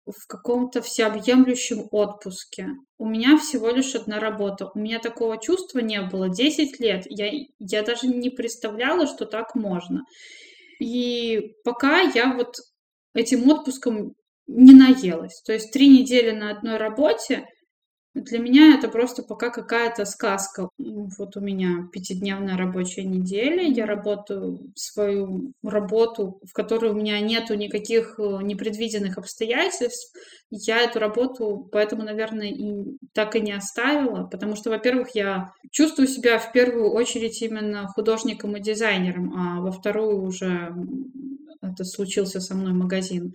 [0.06, 2.70] в каком-то всеобъемлющем отпуске.
[2.96, 4.70] У меня всего лишь одна работа.
[4.74, 7.04] У меня такого чувства не было 10 лет.
[7.10, 10.04] Я, я даже не представляла, что так можно.
[10.80, 12.56] И пока я вот
[13.14, 14.14] этим отпуском
[14.46, 15.40] не наелась.
[15.42, 17.46] То есть три недели на одной работе
[18.14, 20.68] для меня это просто пока какая-то сказка.
[20.76, 27.54] Вот у меня пятидневная рабочая неделя, я работаю свою работу, в которой у меня нету
[27.54, 30.14] никаких э, непредвиденных обстоятельств.
[30.50, 36.06] Я эту работу поэтому, наверное, и так и не оставила, потому что, во-первых, я чувствую
[36.06, 40.74] себя в первую очередь именно художником и дизайнером, а во вторую уже
[41.62, 43.32] это случился со мной магазин.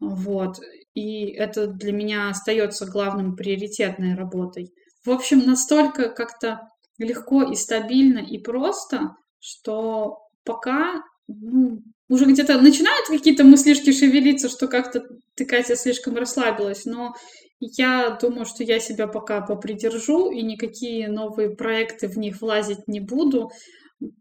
[0.00, 0.58] Вот.
[0.94, 4.72] И это для меня остается главным приоритетной работой.
[5.04, 6.68] В общем, настолько как-то
[6.98, 14.68] легко и стабильно и просто, что пока ну, уже где-то начинают какие-то мыслишки шевелиться, что
[14.68, 15.02] как-то
[15.34, 17.14] ты, Катя, слишком расслабилась, но
[17.60, 23.00] я думаю, что я себя пока попридержу и никакие новые проекты в них влазить не
[23.00, 23.50] буду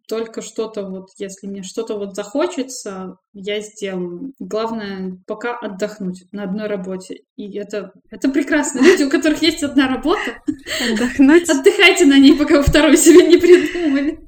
[0.07, 4.33] только что-то вот, если мне что-то вот захочется, я сделаю.
[4.39, 7.23] Главное пока отдохнуть на одной работе.
[7.35, 8.79] И это, это прекрасно.
[8.79, 10.41] Люди, у которых есть одна работа,
[10.91, 11.49] отдохнуть.
[11.49, 14.19] Отдыхайте на ней, пока вы вторую себе не придумали.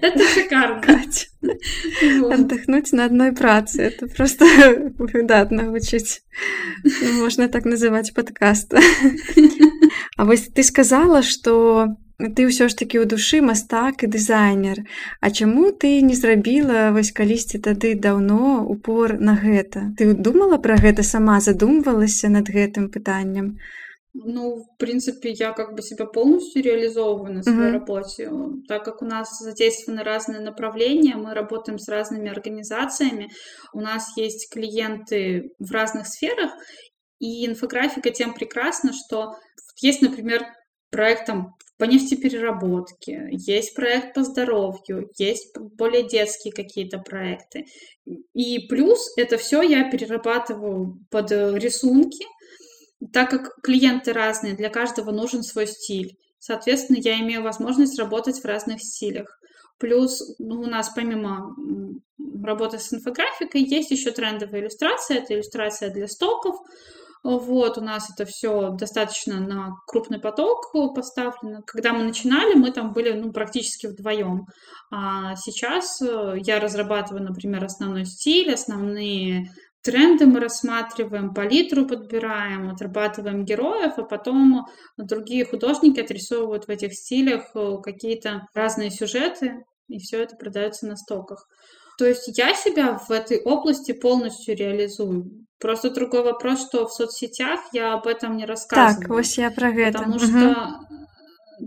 [0.00, 0.80] Это шикарно.
[0.80, 1.28] Кать.
[1.40, 2.32] Вот.
[2.32, 3.82] Отдохнуть на одной праце.
[3.82, 4.44] Это просто
[4.98, 6.22] выдатно учить.
[7.20, 8.74] Можно так называть подкаст.
[10.18, 11.88] А вот ты сказала, что
[12.35, 14.85] ты ўсё ж такі ў душы мастак і дызайнер
[15.21, 20.77] А чаму ты не зрабіла вось калісьці тады даўно упор на гэта ты думала пра
[20.77, 23.57] гэта сама задумвалася над гэтым пытаннем
[24.13, 27.71] ну в принципе я как бы себя полностью реализовываю на своей uh-huh.
[27.71, 28.29] работе
[28.67, 33.31] так как у нас задействованы разные направления мы работаем с разными организациями
[33.73, 36.51] у нас есть клиенты в разных сферах
[37.19, 39.35] и инфографика тем прекрасна что
[39.81, 40.45] есть например
[40.91, 47.66] проект там по нефтепереработке, есть проект по здоровью, есть более детские какие-то проекты.
[48.32, 52.24] И плюс это все я перерабатываю под э, рисунки,
[53.12, 56.16] так как клиенты разные, для каждого нужен свой стиль.
[56.38, 59.38] Соответственно, я имею возможность работать в разных стилях.
[59.78, 61.54] Плюс ну, у нас помимо
[62.42, 65.18] работы с инфографикой есть еще трендовая иллюстрация.
[65.18, 66.56] Это иллюстрация для стоков.
[67.22, 71.62] Вот, у нас это все достаточно на крупный поток поставлено.
[71.66, 74.46] Когда мы начинали, мы там были ну, практически вдвоем.
[74.92, 79.50] А сейчас э, я разрабатываю, например, основной стиль, основные
[79.82, 87.50] тренды мы рассматриваем, палитру подбираем, отрабатываем героев, а потом другие художники отрисовывают в этих стилях
[87.54, 91.46] э, какие-то разные сюжеты, и все это продается на стоках.
[91.98, 95.46] То есть я себя в этой области полностью реализую.
[95.58, 99.00] Просто другой вопрос, что в соцсетях я об этом не рассказываю.
[99.00, 99.98] Так, вот я про это.
[99.98, 100.80] Потому что,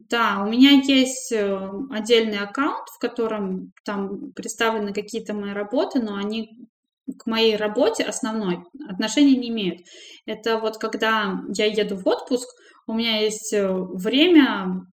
[0.09, 6.15] да, у меня есть э, отдельный аккаунт, в котором там представлены какие-то мои работы, но
[6.15, 6.69] они
[7.17, 9.81] к моей работе основной отношения не имеют.
[10.27, 12.47] Это вот когда я еду в отпуск,
[12.85, 14.85] у меня есть э, время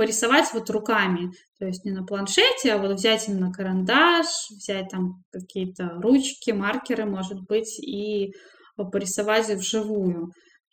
[0.00, 5.22] порисовать вот руками, то есть не на планшете, а вот взять именно карандаш, взять там
[5.30, 8.32] какие-то ручки, маркеры, может быть, и
[8.76, 10.30] порисовать вживую.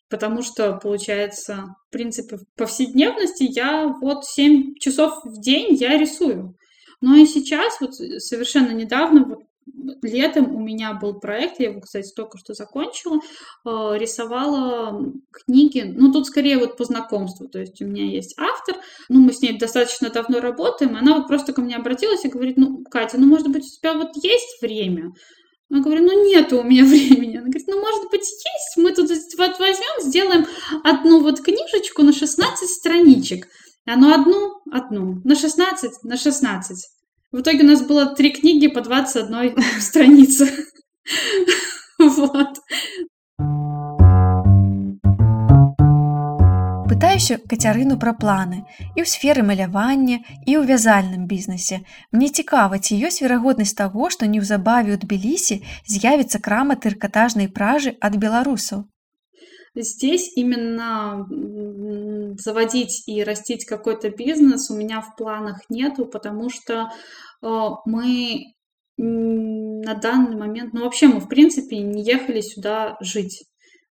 [0.09, 6.55] Потому что, получается, в принципе, в повседневности я вот 7 часов в день я рисую.
[7.01, 9.39] Но и сейчас, вот совершенно недавно, вот
[10.01, 13.19] летом у меня был проект, я его, кстати, только что закончила,
[13.65, 18.77] э, рисовала книги, ну, тут скорее вот по знакомству, то есть у меня есть автор,
[19.09, 22.57] ну, мы с ней достаточно давно работаем, она вот просто ко мне обратилась и говорит,
[22.57, 25.13] ну, Катя, ну, может быть, у тебя вот есть время?
[25.69, 27.35] Я говорю, ну нету у меня времени.
[27.35, 30.45] Она говорит, ну может быть есть, мы тут вот возьмем, сделаем
[30.83, 33.49] одну вот книжечку на 16 страничек.
[33.85, 36.96] Ну одну, одну, на 16, на 16.
[37.36, 40.50] В итоге у нас было три книги по 21 странице.
[41.98, 42.58] Вот.
[46.92, 48.62] Пытаюся кацярыну пра планы
[48.94, 51.80] і ў сферы малявання і ў вязальным бізнесе.
[52.12, 58.20] Мне цікава, ці ёсць верагоднасць таго, што неўзабаве ў Тбілісі з'явіцца крама тэркатажнай пражы ад
[58.20, 58.84] беларусаў.
[59.74, 61.26] Здесь именно
[62.38, 66.86] заводить и растить какой-то бизнес у меня в планах нету, потому что э,
[67.41, 68.53] мы
[68.97, 73.43] на данный момент, ну вообще мы в принципе не ехали сюда жить.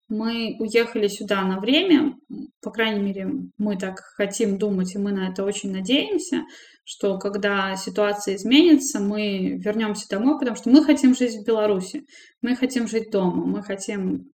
[0.08, 2.16] Мы уехали сюда на время,
[2.62, 3.28] по крайней мере,
[3.58, 6.44] мы так хотим думать, и мы на это очень надеемся,
[6.84, 12.06] что когда ситуация изменится, мы вернемся домой, потому что мы хотим жить в Беларуси,
[12.44, 14.30] мы хотим жить дома, мы хотим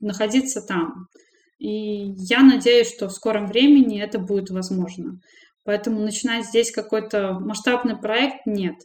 [0.00, 1.08] находиться там.
[1.58, 5.20] И я надеюсь, что в скором времени это будет возможно.
[5.64, 8.76] Поэтому начинать здесь какой-то масштабный проект нет.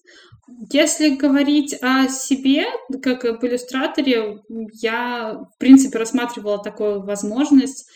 [0.71, 2.65] Если говорить о себе,
[3.03, 4.39] как об иллюстраторе,
[4.81, 7.87] я, в принципе, рассматривала такую возможность,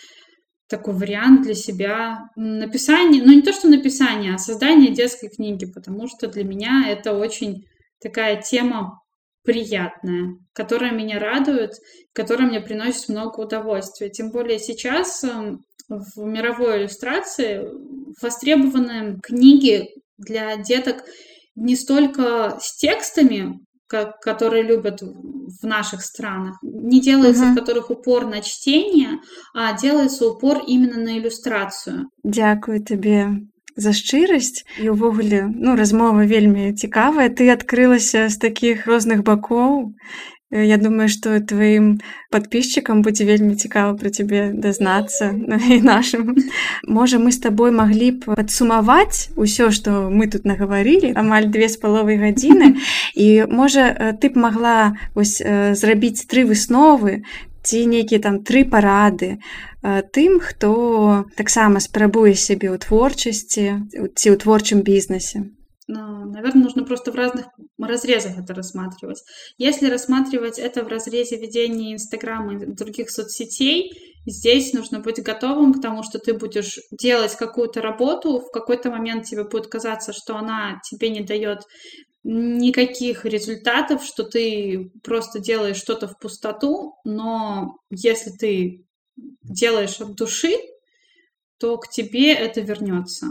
[0.68, 6.08] такой вариант для себя написания, ну не то что написание, а создание детской книги, потому
[6.08, 7.66] что для меня это очень
[8.02, 9.00] такая тема
[9.44, 11.74] приятная, которая меня радует,
[12.14, 14.10] которая мне приносит много удовольствия.
[14.10, 17.67] Тем более сейчас эм, в мировой иллюстрации
[18.21, 19.89] востребованы книги
[20.19, 21.05] для деток
[21.57, 27.53] не столько с текстами, как, которые любят в наших странах, не делается uh-huh.
[27.53, 29.21] в которых упор на чтение,
[29.55, 32.11] а делается упор именно на иллюстрацию.
[32.23, 33.49] Дякую тебе
[33.79, 39.95] за шчырасць і ўвогуле ну размова вельмі цікавая ты адкрылася з такіх розных бакоў
[40.53, 42.01] Я думаю што тваім
[42.33, 45.37] подписчикам будзе вельмі цікава пра цябе дазнацца
[45.77, 46.33] і нашим
[46.89, 51.77] можа мы з табой маглі б падсумаваць усё што мы тут нагаварылі амаль две з
[51.77, 52.81] паловай гадзіны
[53.13, 57.21] і можа ты б могла вось зрабіць тры высновы
[57.61, 59.37] ці нейкія там тры парады
[60.17, 63.65] тым хто таксама спрабуе сябе ў творчасці
[64.17, 65.45] ці ў творчым бізнесе
[65.89, 67.53] ну, Наверное, нужно просто в разных
[67.86, 69.24] разрезах это рассматривать.
[69.58, 73.92] Если рассматривать это в разрезе ведения Инстаграма и других соцсетей,
[74.26, 79.26] здесь нужно быть готовым к тому, что ты будешь делать какую-то работу, в какой-то момент
[79.26, 81.62] тебе будет казаться, что она тебе не дает
[82.24, 88.86] никаких результатов, что ты просто делаешь что-то в пустоту, но если ты
[89.44, 90.56] делаешь от души,
[91.60, 93.28] то к тебе это вернется.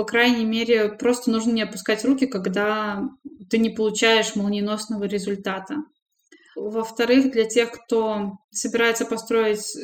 [0.00, 3.06] По крайней мере, просто нужно не опускать руки, когда
[3.50, 5.74] ты не получаешь молниеносного результата.
[6.56, 9.76] Во-вторых, для тех, кто собирается построить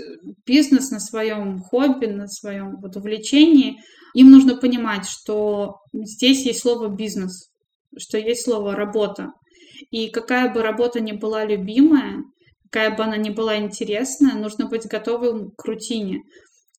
[0.46, 3.82] бизнес на своем хобби, на своем вот увлечении,
[4.14, 7.50] им нужно понимать, что здесь есть слово бизнес
[7.98, 9.32] что есть слово «работа».
[9.90, 12.24] И какая бы работа ни была любимая,
[12.70, 16.22] какая бы она ни была интересная, нужно быть готовым к рутине,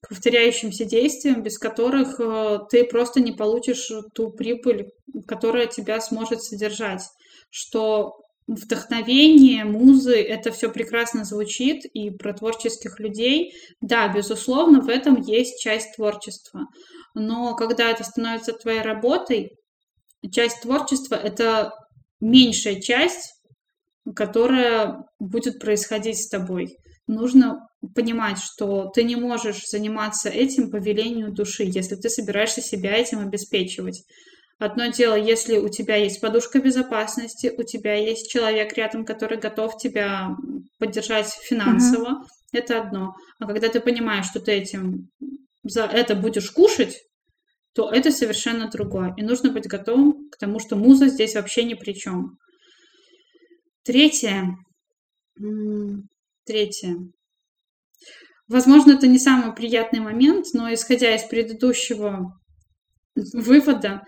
[0.07, 4.91] повторяющимся действиям, без которых э, ты просто не получишь ту прибыль,
[5.27, 7.03] которая тебя сможет содержать.
[7.49, 15.19] Что вдохновение, музы, это все прекрасно звучит, и про творческих людей, да, безусловно, в этом
[15.21, 16.67] есть часть творчества.
[17.13, 19.57] Но когда это становится твоей работой,
[20.31, 21.73] часть творчества— это
[22.21, 23.33] меньшая часть
[24.15, 26.77] которая будет происходить с тобой.
[27.07, 32.95] Нужно понимать, что ты не можешь заниматься этим по велению души, если ты собираешься себя
[32.95, 34.03] этим обеспечивать.
[34.59, 39.77] Одно дело, если у тебя есть подушка безопасности, у тебя есть человек рядом, который готов
[39.77, 40.35] тебя
[40.79, 42.25] поддержать финансово, uh-huh.
[42.53, 43.13] это одно.
[43.39, 45.09] А когда ты понимаешь, что ты этим
[45.61, 46.97] за это будешь кушать,
[47.75, 49.13] то это совершенно другое.
[49.17, 52.39] И нужно быть готовым к тому, что муза здесь вообще ни при чем.
[53.83, 54.57] Третье.
[56.45, 56.95] Третье.
[58.47, 62.39] Возможно, это не самый приятный момент, но исходя из предыдущего
[63.33, 64.03] вывода,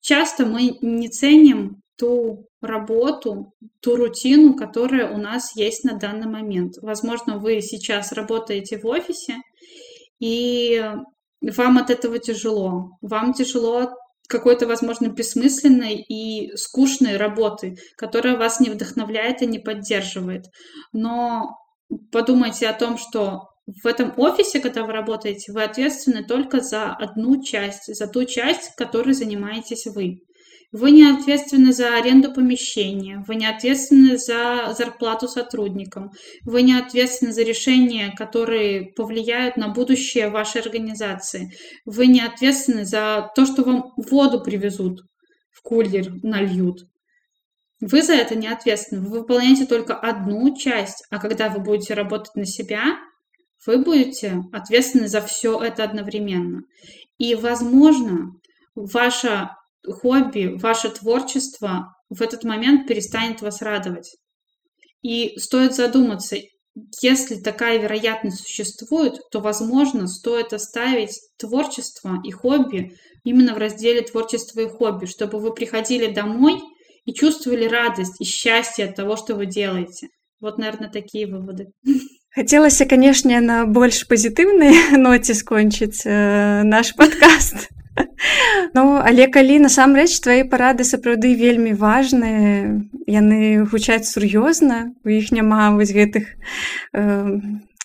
[0.00, 6.74] часто мы не ценим ту работу, ту рутину, которая у нас есть на данный момент.
[6.80, 9.36] Возможно, вы сейчас работаете в офисе,
[10.20, 10.82] и
[11.42, 12.96] вам от этого тяжело.
[13.02, 13.90] Вам тяжело от
[14.28, 20.46] какой-то, возможно, бессмысленной и скучной работы, которая вас не вдохновляет и не поддерживает.
[20.92, 21.50] Но
[22.10, 27.42] подумайте о том, что в этом офисе, когда вы работаете, вы ответственны только за одну
[27.42, 30.18] часть, за ту часть, которой занимаетесь вы.
[30.72, 36.10] Вы не ответственны за аренду помещения, вы не ответственны за зарплату сотрудникам,
[36.46, 41.52] вы не ответственны за решения, которые повлияют на будущее вашей организации,
[41.84, 45.02] вы не ответственны за то, что вам воду привезут,
[45.50, 46.86] в кулер нальют.
[47.82, 52.34] Вы за это не ответственны, вы выполняете только одну часть, а когда вы будете работать
[52.34, 52.96] на себя,
[53.66, 56.62] вы будете ответственны за все это одновременно.
[57.18, 58.32] И, возможно,
[58.74, 59.50] ваше
[59.86, 64.16] хобби, ваше творчество в этот момент перестанет вас радовать.
[65.02, 66.36] И стоит задуматься,
[67.02, 74.60] если такая вероятность существует, то, возможно, стоит оставить творчество и хобби именно в разделе творчество
[74.60, 76.60] и хобби, чтобы вы приходили домой
[77.04, 80.08] и чувствовали радость и счастье от того, что вы делаете.
[80.40, 81.72] Вот, наверное, такие выводы.
[82.32, 84.72] Хацелася, канешне, на больш пазітыўнай
[85.04, 87.68] ноце скончыць э, наш падкаст.
[88.72, 95.76] Ну, але калі насамрэч твае парады сапраўды вельмі важныя, яны гучаць сур'ёзна, у іх няма
[95.76, 97.04] вось гэтых э,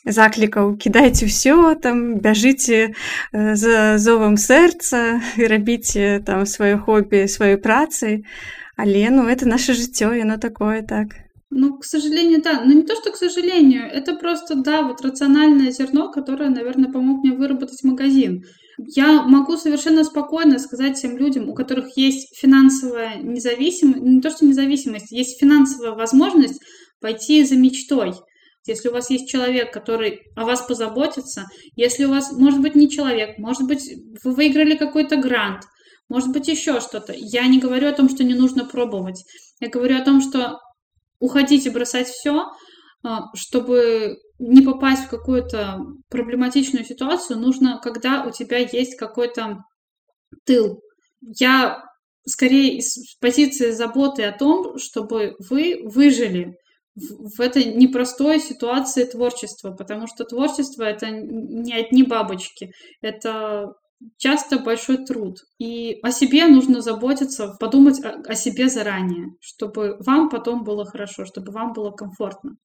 [0.08, 7.60] заклікаў кідайце ўсё там бяжыце э, за зовам сэрца і рабіце там сваё хобі сваёй
[7.60, 8.24] працай.
[8.80, 11.27] Але ну это наше жыццё, яно такое так.
[11.50, 12.62] Ну, к сожалению, да.
[12.64, 17.24] Но не то, что к сожалению, это просто, да, вот рациональное зерно, которое, наверное, помог
[17.24, 18.44] мне выработать магазин.
[18.78, 24.46] Я могу совершенно спокойно сказать тем людям, у которых есть финансовая независимость, не то, что
[24.46, 26.62] независимость, есть финансовая возможность
[27.00, 28.14] пойти за мечтой.
[28.68, 31.46] Если у вас есть человек, который о вас позаботится,
[31.76, 33.90] если у вас, может быть, не человек, может быть,
[34.24, 35.64] вы выиграли какой-то грант,
[36.10, 37.14] может быть, еще что-то.
[37.16, 39.24] Я не говорю о том, что не нужно пробовать.
[39.60, 40.60] Я говорю о том, что
[41.20, 42.46] уходить и бросать все,
[43.04, 49.60] а, чтобы не попасть в какую-то проблематичную ситуацию, нужно, когда у тебя есть какой-то
[50.46, 50.82] тыл.
[51.22, 51.84] Я
[52.26, 56.56] скорее из позиции заботы о том, чтобы вы выжили
[56.96, 63.74] в этой непростой ситуации творчества, потому что творчество это не одни бабочки, это
[64.18, 65.40] часто большой труд.
[65.60, 71.52] И о себе нужно заботиться, подумать о, себе заранее, чтобы вам потом было хорошо, чтобы
[71.52, 72.58] вам было комфортно.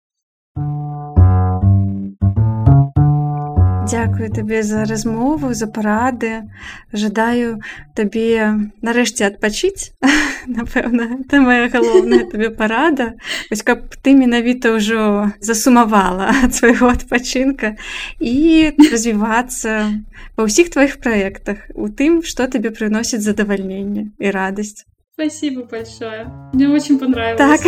[3.91, 6.49] Дзякую табе за размову, за парады.
[6.91, 7.61] Жадаю
[7.95, 9.95] табе нарэшце адпачыць.
[10.47, 13.15] Напэўна, это моя галоўная табе парада.
[13.49, 17.79] Вось каб ты менавіта ўжо засумавала ад свайго адпачынка
[18.19, 20.03] і развівацца
[20.35, 24.83] ва ўсіх тваіх праектах, у тым, што табе прыносіць задавальненне і радасць.
[25.17, 26.29] Спасибо большое.
[26.53, 27.39] Мне очень понравилось.
[27.39, 27.61] Так.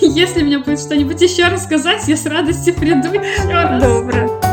[0.01, 3.81] Если мне будет что-нибудь еще рассказать, я с радостью приду еще раз.
[3.81, 4.44] Добро.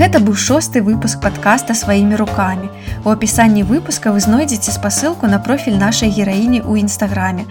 [0.00, 2.68] Гэта быў шосты выпуск падкаста сваімі рукамі.
[3.04, 7.48] У апісанні выпуска вы знойдзеце спасылку на профіль нашай гераіні ў нстаграме.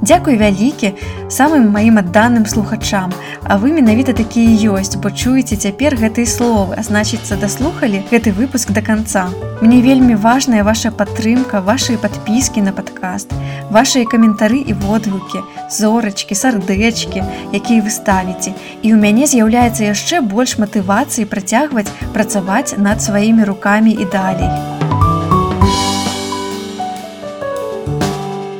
[0.00, 0.94] Дзякуй вялікі
[1.28, 3.12] самым маім адданым слухачам.
[3.44, 8.72] А вы менавіта такія ёсць, бо чуеце цяпер гэтыя словы, а значыцца даслухалі гэты выпуск
[8.72, 9.28] да канца.
[9.60, 13.28] Мне вельмі важная ваша падтрымка, вашыя падпіскі на падкаст,
[13.68, 17.20] вашыя каментары і водгукі, зорачкі, сардэчкі,
[17.52, 18.56] якія вы ставіце.
[18.80, 24.48] І ў мяне з'яўляецца яшчэ больш матывацыі працягваць працаваць над сваімі рукамі і далей.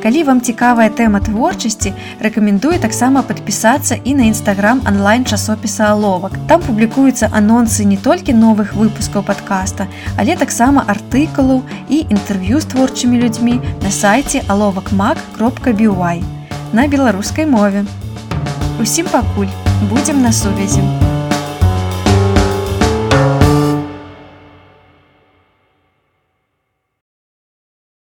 [0.06, 1.90] Калі вам цікавая тэма творчасці,
[2.22, 6.38] рэкамендую таксама падпісацца і на нстаграм онлайн часопіса аловак.
[6.46, 13.18] Там публікуюцца анонсы не толькі новых выпускаў падкаста, але таксама артыкулаў і інтэрв'ю з творчымі
[13.18, 16.22] людзьмі на сайце аловакмак.бівай
[16.74, 17.86] на беларускай мове.
[18.78, 19.50] Усім пакуль
[19.90, 20.99] будзем на сувязі.